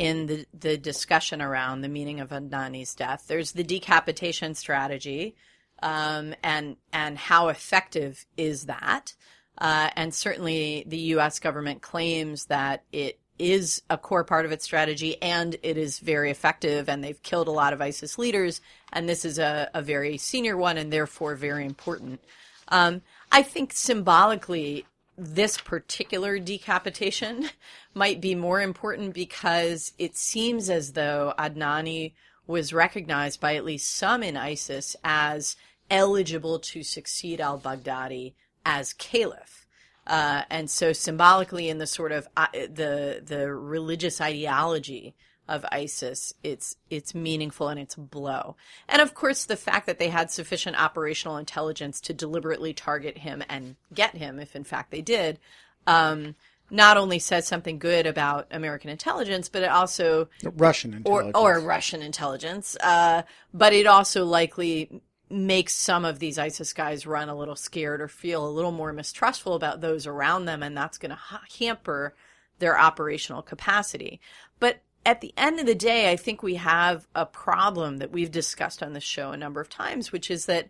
[0.00, 3.24] in the, the discussion around the meaning of Adnani's death.
[3.28, 5.36] There's the decapitation strategy,
[5.82, 9.14] um, and and how effective is that?
[9.58, 11.38] Uh, and certainly, the U.S.
[11.38, 16.30] government claims that it is a core part of its strategy and it is very
[16.30, 16.88] effective.
[16.88, 18.60] And they've killed a lot of ISIS leaders,
[18.92, 22.20] and this is a, a very senior one and therefore very important.
[22.68, 23.02] Um,
[23.32, 27.48] I think symbolically, this particular decapitation
[27.94, 32.12] might be more important because it seems as though Adnani
[32.46, 35.56] was recognized by at least some in ISIS as
[35.90, 38.34] eligible to succeed al Baghdadi
[38.64, 39.66] as caliph.
[40.06, 45.14] Uh, and so symbolically in the sort of uh, the the religious ideology
[45.50, 48.56] of ISIS, it's it's meaningful and it's a blow.
[48.88, 53.42] And of course, the fact that they had sufficient operational intelligence to deliberately target him
[53.48, 55.38] and get him, if in fact they did,
[55.86, 56.36] um,
[56.70, 61.60] not only says something good about American intelligence, but it also Russian intelligence or, or
[61.60, 62.76] Russian intelligence.
[62.80, 63.22] Uh,
[63.52, 68.08] but it also likely makes some of these ISIS guys run a little scared or
[68.08, 71.18] feel a little more mistrustful about those around them, and that's going to
[71.58, 72.14] hamper
[72.58, 74.20] their operational capacity.
[74.58, 78.30] But at the end of the day, I think we have a problem that we've
[78.30, 80.68] discussed on the show a number of times, which is that,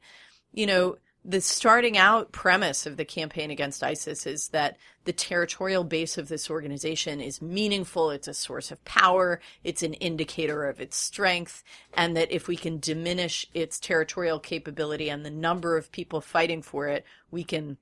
[0.53, 5.85] you know, the starting out premise of the campaign against ISIS is that the territorial
[5.85, 8.11] base of this organization is meaningful.
[8.11, 9.41] It's a source of power.
[9.63, 11.63] It's an indicator of its strength.
[11.93, 16.63] And that if we can diminish its territorial capability and the number of people fighting
[16.63, 17.77] for it, we can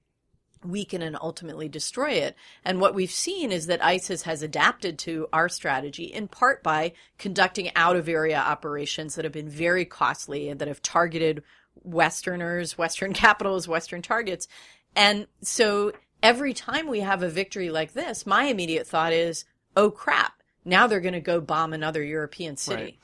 [0.64, 2.34] weaken and ultimately destroy it.
[2.64, 6.93] And what we've seen is that ISIS has adapted to our strategy in part by
[7.18, 11.45] conducting out of area operations that have been very costly and that have targeted
[11.82, 14.48] Westerners, Western capitals, Western targets.
[14.96, 19.44] And so every time we have a victory like this, my immediate thought is,
[19.76, 22.82] oh crap, now they're going to go bomb another European city.
[22.82, 22.98] Right.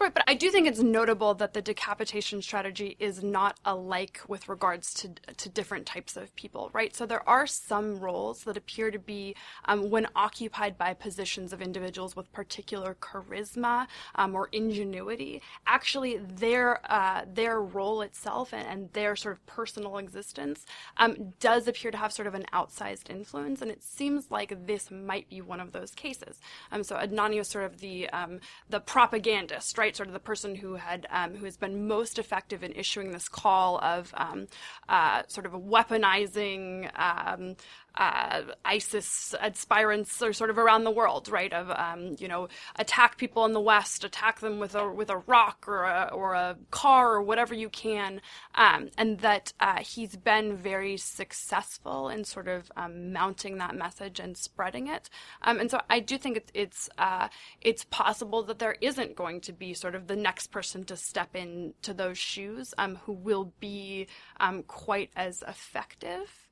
[0.00, 4.48] Right, but I do think it's notable that the decapitation strategy is not alike with
[4.48, 6.94] regards to to different types of people, right?
[6.94, 9.34] So there are some roles that appear to be,
[9.64, 16.80] um, when occupied by positions of individuals with particular charisma um, or ingenuity, actually their
[16.88, 20.64] uh, their role itself and, and, their sort of personal existence
[20.98, 24.92] um, does appear to have sort of an outsized influence, and it seems like this
[24.92, 26.40] might be one of those cases.
[26.70, 28.38] Um, so Adnani was sort of the um,
[28.68, 29.87] the propagandist, right?
[29.88, 33.10] Right, sort of the person who had um, who has been most effective in issuing
[33.10, 34.46] this call of um,
[34.88, 37.56] uh, sort of weaponizing um,
[37.94, 41.52] uh, ISIS aspirants are sort of around the world, right?
[41.52, 45.18] Of um, you know, attack people in the West, attack them with a with a
[45.18, 48.20] rock or a or a car or whatever you can,
[48.54, 54.20] um, and that uh, he's been very successful in sort of um, mounting that message
[54.20, 55.10] and spreading it.
[55.42, 57.28] Um, and so I do think it's it's uh,
[57.60, 61.34] it's possible that there isn't going to be sort of the next person to step
[61.34, 64.06] into those shoes um, who will be
[64.40, 66.47] um, quite as effective.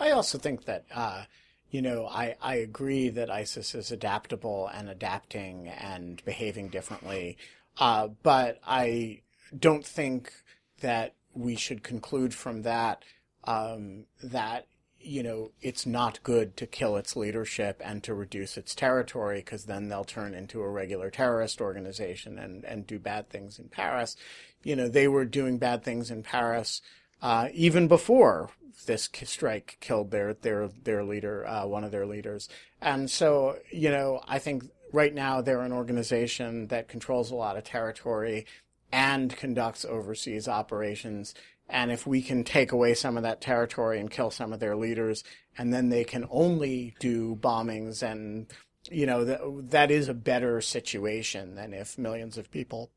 [0.00, 1.24] I also think that, uh,
[1.70, 7.36] you know, I, I agree that ISIS is adaptable and adapting and behaving differently.
[7.78, 9.20] Uh, but I
[9.56, 10.32] don't think
[10.80, 13.04] that we should conclude from that
[13.44, 14.66] um, that
[15.02, 19.64] you know it's not good to kill its leadership and to reduce its territory because
[19.64, 24.16] then they'll turn into a regular terrorist organization and and do bad things in Paris.
[24.62, 26.82] You know they were doing bad things in Paris
[27.22, 28.50] uh, even before
[28.86, 32.48] this strike killed their their their leader, uh, one of their leaders.
[32.80, 37.56] And so, you know, I think right now they're an organization that controls a lot
[37.56, 38.46] of territory,
[38.92, 41.34] and conducts overseas operations.
[41.68, 44.74] And if we can take away some of that territory and kill some of their
[44.74, 45.22] leaders,
[45.56, 48.46] and then they can only do bombings and
[48.90, 49.40] you know, that,
[49.70, 52.90] that is a better situation than if millions of people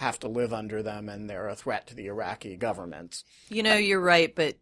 [0.00, 3.22] have to live under them and they're a threat to the Iraqi government.
[3.50, 4.56] You know, you're right, but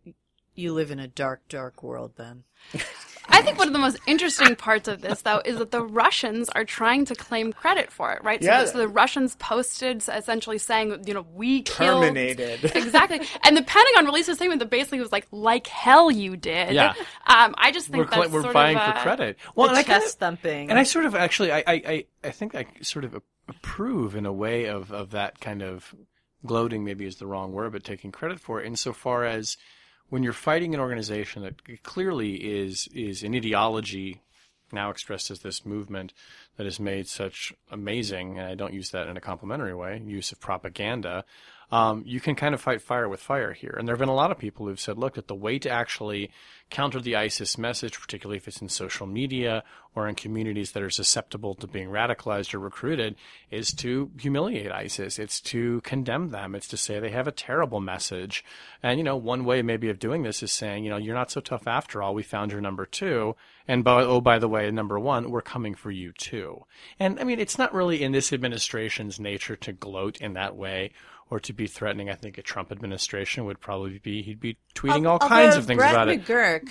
[0.57, 2.43] you live in a dark, dark world then.
[3.29, 6.49] I think one of the most interesting parts of this, though, is that the Russians
[6.49, 8.43] are trying to claim credit for it, right?
[8.43, 8.65] Yeah.
[8.65, 12.03] So, so the Russians posted essentially saying, you know, we killed.
[12.03, 12.65] Terminated.
[12.75, 13.21] Exactly.
[13.45, 16.73] And the Pentagon released a statement that basically was like, like hell you did.
[16.75, 16.95] Yeah.
[17.29, 19.37] Um, I just think We're, cl- that's we're sort vying of, for uh, credit.
[19.55, 20.71] Well, the and I kinda- thumping.
[20.71, 23.15] And I sort of actually, I, I, I, I think I sort of
[23.49, 25.95] approve in a way of, of that kind of
[26.47, 29.57] gloating, maybe is the wrong word, but taking credit for it insofar as
[30.09, 34.23] when you're fighting an organization that clearly is, is an ideology
[34.73, 36.13] now expressed as this movement
[36.57, 40.33] that has made such amazing, and I don't use that in a complimentary way, use
[40.33, 41.25] of propaganda,
[41.71, 43.75] um, you can kind of fight fire with fire here.
[43.79, 45.71] And there have been a lot of people who've said, look, that the way to
[45.71, 46.31] actually
[46.71, 49.65] counter the ISIS message, particularly if it's in social media
[49.95, 53.17] or in communities that are susceptible to being radicalized or recruited,
[53.51, 55.19] is to humiliate ISIS.
[55.19, 56.55] It's to condemn them.
[56.55, 58.45] It's to say they have a terrible message.
[58.83, 61.31] And, you know, one way maybe of doing this is saying, you know, you're not
[61.31, 62.15] so tough after all.
[62.15, 63.35] We found your number two.
[63.67, 66.65] And by, oh, by the way, number one, we're coming for you too.
[66.99, 70.93] And I mean, it's not really in this administration's nature to gloat in that way
[71.31, 72.09] or to be threatening.
[72.09, 75.79] I think a Trump administration would probably be, he'd be tweeting all kinds of things
[75.79, 76.25] Brett about it.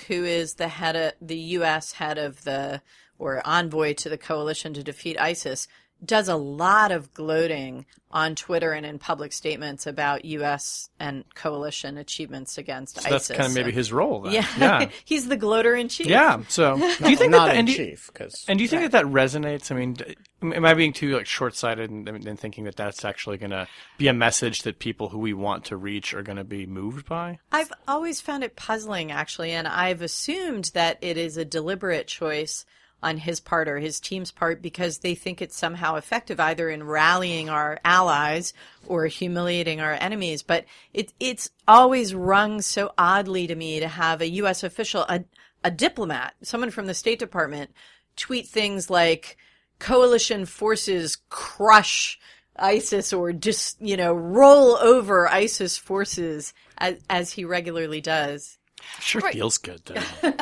[0.08, 1.92] Who is the head of the U.S.
[1.92, 2.82] head of the
[3.18, 5.66] or envoy to the coalition to defeat ISIS,
[6.04, 10.88] does a lot of gloating on Twitter and in public statements about U.S.
[10.98, 13.36] and coalition achievements against So that's ISIS.
[13.36, 14.32] kind of maybe his role then.
[14.32, 14.90] yeah, Yeah.
[15.04, 16.06] he's the gloater in chief.
[16.06, 16.42] Yeah.
[16.48, 18.92] So do you think not that, in and chief, because And do you think that
[18.92, 19.70] that resonates?
[19.70, 19.96] I mean,
[20.40, 23.68] am I being too like short-sighted and, and thinking that that's actually going to
[23.98, 27.06] be a message that people who we want to reach are going to be moved
[27.08, 27.40] by?
[27.52, 32.64] I've always found it puzzling, actually, and I've assumed that it is a deliberate choice
[33.02, 36.82] on his part or his team's part because they think it's somehow effective either in
[36.82, 38.52] rallying our allies
[38.86, 40.42] or humiliating our enemies.
[40.42, 44.64] But it, it's always rung so oddly to me to have a U.S.
[44.64, 45.24] official, a,
[45.62, 47.70] a diplomat, someone from the State Department,
[48.16, 49.36] tweet things like
[49.78, 52.18] coalition forces crush
[52.56, 58.57] ISIS or just, you know, roll over ISIS forces as, as he regularly does.
[59.00, 60.00] Sure feels good though.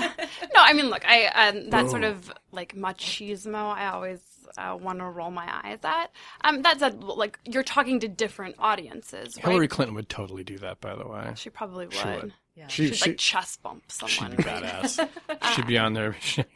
[0.54, 3.74] No, I mean, look, I um, that sort of like machismo.
[3.76, 4.20] I always
[4.56, 6.10] uh, want to roll my eyes at.
[6.44, 9.44] Um, that said, like you're talking to different audiences, right?
[9.46, 11.32] Hillary Clinton would totally do that, by the way.
[11.36, 11.94] She probably would.
[11.94, 12.32] She would.
[12.68, 14.30] she, She'd she, like chest bump someone.
[14.36, 14.60] She'd someone.
[14.62, 15.08] be badass.
[15.54, 16.16] She'd be on there.
[16.20, 16.46] She'd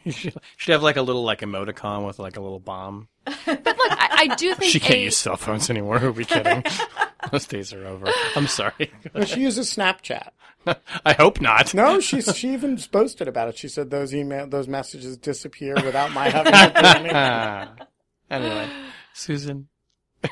[0.57, 3.09] she'd have like a little like emoticon with like a little bomb.
[3.25, 5.99] But look, I, I do think She can't a- use cell phones anymore.
[5.99, 6.65] Who are we kidding?
[7.31, 8.07] Those days are over.
[8.35, 8.91] I'm sorry.
[9.27, 10.31] she uses Snapchat.
[11.05, 11.73] I hope not.
[11.75, 13.57] No, she's she even boasted about it.
[13.59, 17.87] She said those email those messages disappear without my having to do anything.
[18.31, 18.69] Anyway,
[19.15, 19.69] Susan.
[20.23, 20.29] I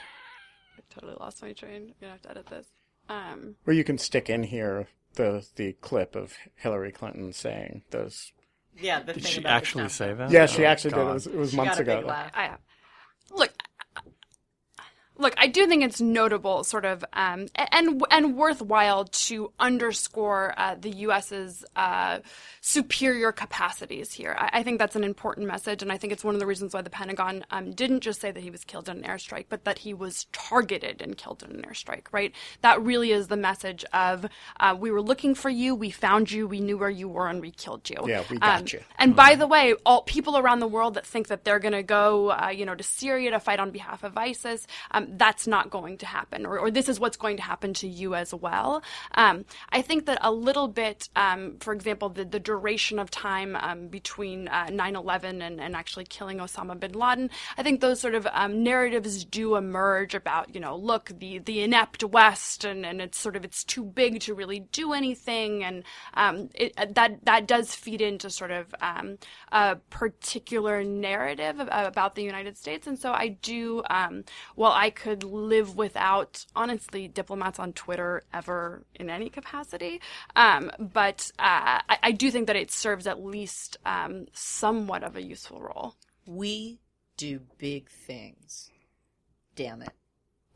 [0.95, 1.89] totally lost my train.
[1.89, 2.67] I'm gonna have to edit this.
[3.09, 8.33] Um, Or you can stick in here the the clip of Hillary Clinton saying those.
[8.81, 9.93] Yeah, the Did thing she about actually jump.
[9.93, 10.31] say that?
[10.31, 11.01] Yeah, she Oh, actually did.
[11.01, 12.07] It was, it was She months got a big ago.
[12.07, 12.31] laugh.
[12.35, 12.51] I
[13.33, 13.51] look.
[15.19, 20.77] Look, I do think it's notable, sort of, um, and and worthwhile to underscore uh,
[20.81, 22.21] the U.S.'s uh,
[22.61, 24.37] superior capacities here.
[24.39, 26.73] I, I think that's an important message, and I think it's one of the reasons
[26.75, 29.65] why the Pentagon um, didn't just say that he was killed in an airstrike, but
[29.65, 32.07] that he was targeted and killed in an airstrike.
[32.13, 32.33] Right?
[32.63, 34.27] That really is the message of
[34.61, 37.41] uh, we were looking for you, we found you, we knew where you were, and
[37.41, 37.99] we killed you.
[38.07, 38.81] Yeah, we got Um, you.
[38.99, 41.83] And by the way, all people around the world that think that they're going to
[41.83, 45.71] go, uh, you know, to Syria to fight on behalf of ISIS, um, that's not
[45.71, 48.83] going to happen, or, or this is what's going to happen to you as well.
[49.15, 53.57] Um, I think that a little bit, um, for example, the, the duration of time
[53.57, 58.15] um, between uh, 9/11 and, and actually killing Osama bin Laden, I think those sort
[58.15, 63.01] of um, narratives do emerge about, you know, look, the the inept West, and, and
[63.01, 65.85] it's sort of it's too big to really do anything, and
[66.55, 68.75] it, that that does feed into sort of
[69.53, 73.83] a particular narrative about the United States, and so I do.
[73.89, 80.01] Um, while I could live without, honestly, diplomats on Twitter ever in any capacity,
[80.35, 85.15] um, but uh, I, I do think that it serves at least um, somewhat of
[85.17, 85.95] a useful role.
[86.27, 86.81] We
[87.17, 88.71] do big things.
[89.55, 89.93] Damn it.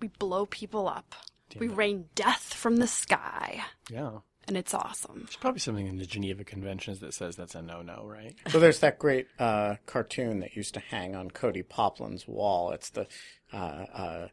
[0.00, 1.14] We blow people up.
[1.58, 4.18] we rain death from the sky, Yeah.
[4.48, 5.20] And it's awesome.
[5.20, 8.34] There's probably something in the Geneva Conventions that says that's a no-no, right?
[8.48, 12.72] So there's that great uh, cartoon that used to hang on Cody Poplin's wall.
[12.72, 13.06] It's the
[13.52, 14.28] uh, uh,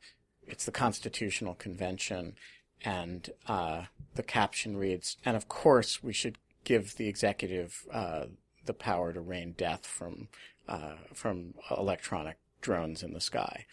[0.47, 2.35] it's the Constitutional Convention,
[2.83, 3.83] and uh,
[4.15, 8.25] the caption reads, "And of course, we should give the executive uh,
[8.65, 10.27] the power to rain death from
[10.67, 13.65] uh, from electronic drones in the sky."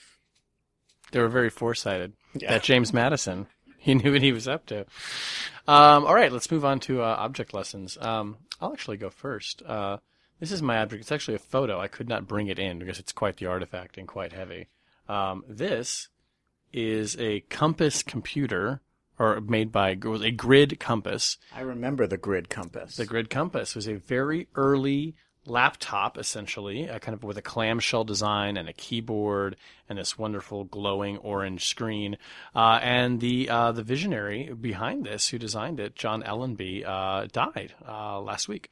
[1.12, 2.14] They were very foresighted.
[2.34, 2.50] Yeah.
[2.50, 3.46] That James Madison,
[3.86, 4.80] he knew what he was up to.
[5.68, 7.96] Um, all right, let's move on to uh, object lessons.
[8.00, 9.62] Um, I'll actually go first.
[9.62, 9.98] Uh,
[10.40, 11.02] this is my object.
[11.02, 11.80] It's actually a photo.
[11.80, 14.66] I could not bring it in because it's quite the artifact and quite heavy.
[15.08, 16.08] Um, this
[16.72, 18.80] is a compass computer,
[19.20, 19.94] or made by a
[20.32, 21.38] grid compass.
[21.54, 22.96] I remember the grid compass.
[22.96, 25.14] The grid compass was a very early
[25.46, 29.56] laptop, essentially, uh, kind of with a clamshell design and a keyboard
[29.88, 32.16] and this wonderful glowing orange screen.
[32.54, 37.74] Uh, and the uh, the visionary behind this, who designed it, John Ellenby, uh, died
[37.86, 38.70] uh, last week.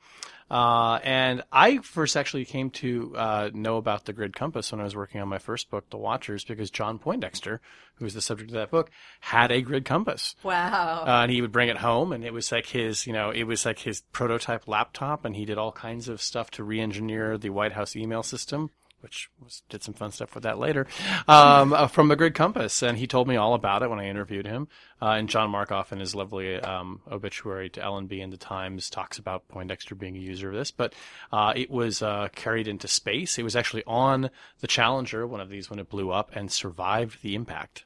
[0.51, 4.85] Uh, and I first actually came to uh, know about the grid compass when I
[4.85, 7.63] was working on my first book, The Watchers, because John Poindexter,
[7.95, 8.91] who was the subject of that book,
[9.21, 10.37] had a grid compass.
[10.43, 11.05] Wow.
[11.07, 13.65] And he would bring it home, and it was like his, you know, it was
[13.65, 17.73] like his prototype laptop, and he did all kinds of stuff to re-engineer the White
[17.73, 18.71] House email system,
[19.05, 20.87] which was, did some fun stuff with that later,
[21.29, 22.83] um, uh, from the grid compass.
[22.83, 24.67] And he told me all about it when I interviewed him.
[25.01, 29.19] Uh, and John Markoff, in his lovely um, obituary to Ellenby in the Times, talks
[29.19, 30.71] about Poindexter being a user of this.
[30.71, 30.95] But
[31.31, 33.39] uh, it was uh, carried into space.
[33.39, 34.31] It was actually on
[34.61, 37.85] the Challenger, one of these, when it blew up, and survived the impact.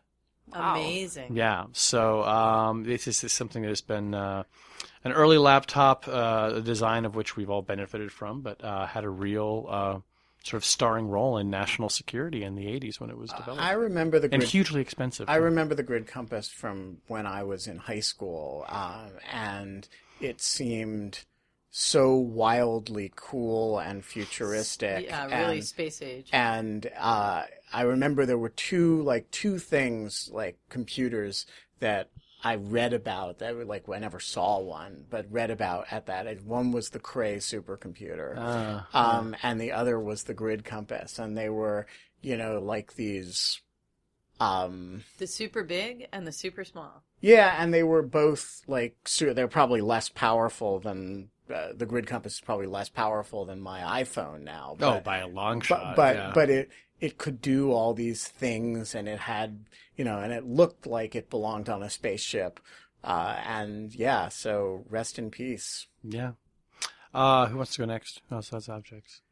[0.53, 1.37] Amazing.
[1.37, 1.65] Yeah.
[1.73, 4.45] So um, this is, is something that has been uh,
[5.05, 9.05] an early laptop, uh, the design of which we've all benefited from, but uh, had
[9.05, 9.99] a real uh,
[10.45, 13.63] sort of starring role in national security in the 80s when it was developed.
[13.63, 15.29] I remember the and grid hugely expensive.
[15.29, 19.89] I remember the grid compass from when I was in high school, um, and
[20.21, 21.25] it seemed
[21.71, 25.07] so wildly cool and futuristic.
[25.07, 26.29] Yeah, really and, space age.
[26.33, 31.47] and uh, I remember there were two like two things like computers
[31.81, 32.11] that
[32.45, 36.43] I read about that like I never saw one, but read about at that.
[36.45, 41.37] One was the Cray supercomputer, Ah, um, and the other was the Grid Compass, and
[41.37, 41.87] they were
[42.23, 43.61] you know like these.
[44.41, 47.03] Um, the super big and the super small.
[47.21, 52.07] yeah, and they were both like su- they're probably less powerful than uh, the Grid
[52.07, 54.77] Compass is probably less powerful than my iPhone now.
[54.81, 55.97] oh, by a long but shot.
[55.97, 56.31] but yeah.
[56.33, 56.71] but it
[57.01, 59.65] it could do all these things, and it had
[59.97, 62.61] you know, and it looked like it belonged on a spaceship.
[63.05, 65.87] Uh, and yeah, so rest in peace.
[66.03, 66.33] yeah.
[67.15, 68.21] Uh, who wants to go next?
[68.29, 69.23] Who else has objects?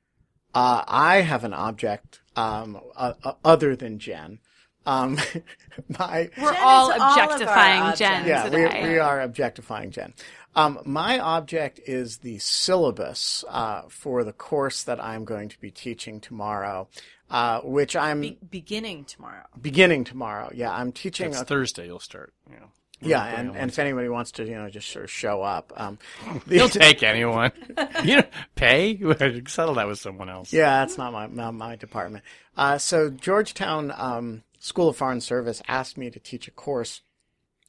[0.55, 4.39] Uh, I have an object um, uh, uh, other than Jen.
[4.87, 5.19] Um,
[5.99, 8.83] my We're Jen all is all objectifying Jen yeah, today.
[8.83, 10.15] we, we are objectifying Jen.
[10.57, 15.71] Um, my object is the syllabus uh, for the course that I'm going to be
[15.71, 16.89] teaching tomorrow,
[17.31, 19.45] uh, which I'm Be- beginning tomorrow.
[19.61, 20.51] beginning tomorrow.
[20.55, 21.87] Yeah, I'm teaching It's a Thursday.
[21.87, 22.33] You'll start.
[22.51, 22.67] You know.
[23.03, 25.71] Yeah, and, and if anybody wants to, you know, just sort of show up.
[25.77, 25.99] Um,
[26.47, 27.53] You'll take anyone.
[28.05, 28.97] you know, pay.
[29.47, 30.51] Settle that with someone else.
[30.51, 32.25] yeah, that's not my my, my department.
[32.57, 37.03] Uh, so Georgetown um, School of Foreign Service asked me to teach a course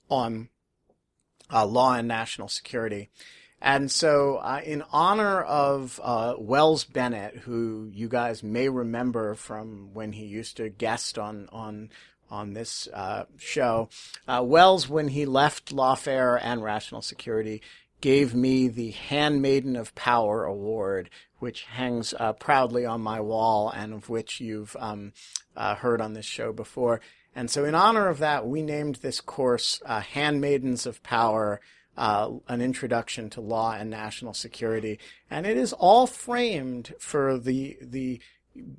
[0.10, 0.48] on
[1.52, 3.10] uh, law and national security.
[3.60, 9.90] And so, uh, in honor of uh, Wells Bennett, who you guys may remember from
[9.94, 11.90] when he used to guest on on
[12.30, 13.90] on this uh, show,
[14.28, 17.62] uh, Wells, when he left Lawfare and Rational Security,
[18.02, 23.94] gave me the Handmaiden of Power Award, which hangs uh, proudly on my wall, and
[23.94, 25.14] of which you've um,
[25.56, 27.02] uh, heard on this show before.
[27.38, 31.62] And so, in honor of that, we named this course uh, Handmaidens of Power
[31.96, 34.98] uh, An Introduction to Law and National Security.
[35.30, 38.20] And it is all framed for the, the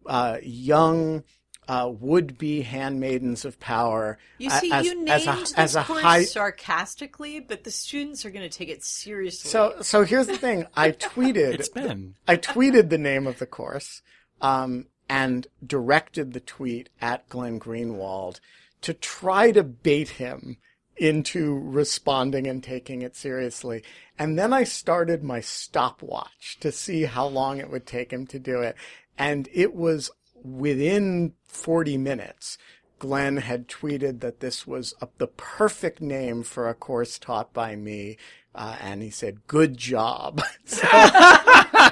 [0.06, 1.22] uh, young
[1.68, 4.18] uh, would be handmaidens of power.
[4.38, 6.24] You see, as, you named as a, this as a course high.
[6.24, 9.50] sarcastically, but the students are going to take it seriously.
[9.50, 10.66] So, so here's the thing.
[10.74, 11.54] I tweeted.
[11.54, 12.16] It's Ben.
[12.26, 14.02] I tweeted the name of the course
[14.40, 18.40] um, and directed the tweet at Glenn Greenwald
[18.82, 20.58] to try to bait him
[20.96, 23.82] into responding and taking it seriously.
[24.18, 28.38] And then I started my stopwatch to see how long it would take him to
[28.38, 28.76] do it.
[29.16, 30.10] And it was
[30.42, 32.58] within 40 minutes.
[32.98, 37.76] Glenn had tweeted that this was a, the perfect name for a course taught by
[37.76, 38.16] me.
[38.54, 40.42] Uh, and he said, good job.
[40.64, 40.86] so,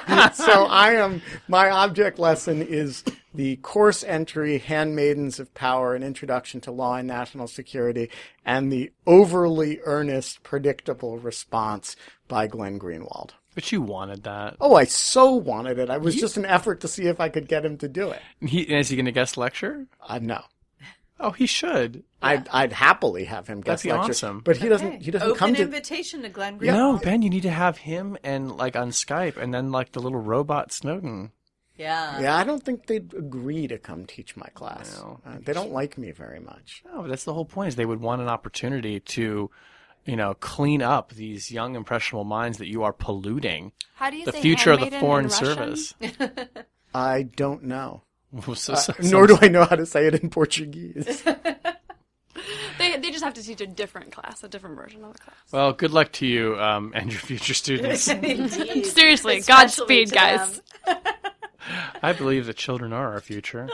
[0.33, 3.03] so I am, my object lesson is
[3.33, 8.09] the course entry, Handmaidens of Power, an introduction to law and national security,
[8.45, 11.95] and the overly earnest, predictable response
[12.27, 13.31] by Glenn Greenwald.
[13.53, 14.55] But you wanted that.
[14.61, 15.89] Oh, I so wanted it.
[15.89, 18.21] I was just an effort to see if I could get him to do it.
[18.39, 19.87] He, is he going to guest lecture?
[19.99, 20.43] Uh, no.
[21.19, 22.03] Oh, he should.
[22.21, 24.39] I'd I'd happily have him guest That'd be lecture, awesome.
[24.41, 25.01] but he doesn't.
[25.01, 25.61] He doesn't Open come to.
[25.63, 26.73] invitation to Glenn Greenwald.
[26.73, 29.99] No, Ben, you need to have him and like on Skype, and then like the
[29.99, 31.31] little robot Snowden.
[31.75, 32.19] Yeah.
[32.21, 34.97] Yeah, I don't think they'd agree to come teach my class.
[34.99, 35.19] No.
[35.25, 36.81] Uh, they don't like me very much.
[36.85, 37.67] No, but that's the whole point.
[37.69, 39.51] Is they would want an opportunity to,
[40.05, 44.25] you know, clean up these young impressionable minds that you are polluting How do you
[44.25, 45.75] the say future of the handmaiden foreign Russian?
[45.77, 45.93] service.
[46.95, 48.01] I don't know.
[48.55, 51.23] So- Uh, nor do I know how to say it in Portuguese.
[52.77, 55.35] They, they just have to teach a different class, a different version of the class.
[55.51, 58.03] Well, good luck to you um, and your future students.
[58.03, 60.61] Seriously, Especially Godspeed, guys.
[62.03, 63.67] I believe that children are our future.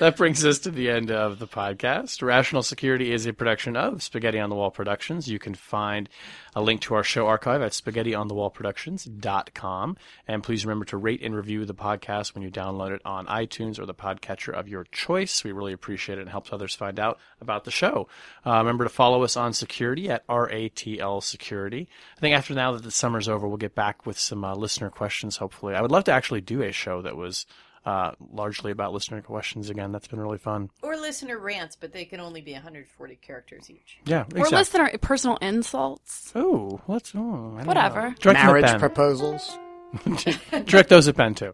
[0.00, 2.22] That brings us to the end of the podcast.
[2.22, 5.28] Rational Security is a production of Spaghetti on the Wall Productions.
[5.28, 6.08] You can find
[6.56, 9.98] a link to our show archive at spaghettionthewallproductions.com.
[10.26, 13.78] And please remember to rate and review the podcast when you download it on iTunes
[13.78, 15.44] or the podcatcher of your choice.
[15.44, 18.08] We really appreciate it and helps others find out about the show.
[18.46, 21.90] Uh, remember to follow us on security at RATL Security.
[22.16, 24.88] I think after now that the summer's over, we'll get back with some uh, listener
[24.88, 25.74] questions, hopefully.
[25.74, 27.44] I would love to actually do a show that was
[27.86, 29.92] uh, largely about listener questions again.
[29.92, 30.70] That's been really fun.
[30.82, 33.98] Or listener rants, but they can only be 140 characters each.
[34.04, 34.58] Yeah, Or exactly.
[34.58, 36.32] listener personal insults.
[36.34, 37.12] Oh, let's.
[37.14, 38.10] Oh, I Whatever.
[38.10, 38.14] know.
[38.20, 38.80] Direct them at Marriage Ben.
[38.80, 39.58] proposals.
[40.66, 41.52] Direct those at Ben too.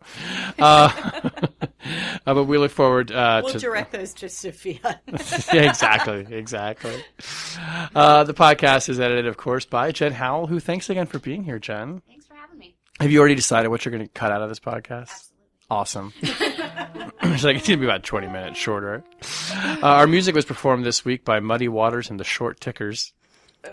[0.58, 0.90] Uh,
[2.26, 3.58] uh, but we look forward uh, We'll to.
[3.58, 5.00] direct those to Sophia.
[5.54, 7.02] yeah, exactly, exactly.
[7.94, 10.48] Uh, the podcast is edited, of course, by Jen Howell.
[10.48, 12.02] Who thanks again for being here, Jen.
[12.06, 12.74] Thanks for having me.
[13.00, 15.30] Have you already decided what you're going to cut out of this podcast?
[15.68, 16.12] Awesome.
[16.22, 19.02] it's like it's going to be about 20 minutes shorter.
[19.52, 23.12] Uh, our music was performed this week by Muddy Waters and the Short Tickers.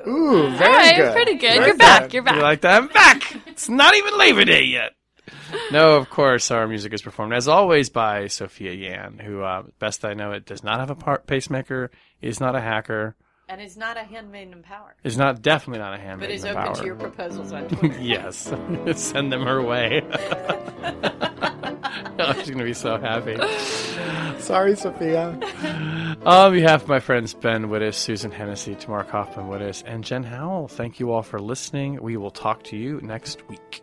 [0.08, 1.14] Ooh, very All right, good.
[1.14, 1.54] pretty good.
[1.54, 2.14] Very You're back.
[2.14, 2.36] You're back.
[2.36, 2.82] You like that?
[2.82, 3.36] I'm back.
[3.48, 4.94] It's not even Labor Day yet.
[5.72, 10.04] No, of course, our music is performed as always by Sophia Yan, who, uh, best
[10.04, 11.92] I know it, does not have a part pacemaker,
[12.22, 13.16] is not a hacker,
[13.54, 16.44] and is not a handmaid in power, is not definitely not a handmaid but is
[16.44, 16.76] in open power.
[16.76, 18.02] to your proposals on Twitter.
[18.02, 18.52] yes,
[18.96, 20.02] send them her way.
[22.20, 23.38] oh, she's gonna be so happy.
[24.42, 25.40] Sorry, Sophia.
[26.26, 30.68] On behalf of my friends Ben Wittes, Susan Hennessey, Tamar Cofman Wittes, and Jen Howell,
[30.68, 32.02] thank you all for listening.
[32.02, 33.83] We will talk to you next week.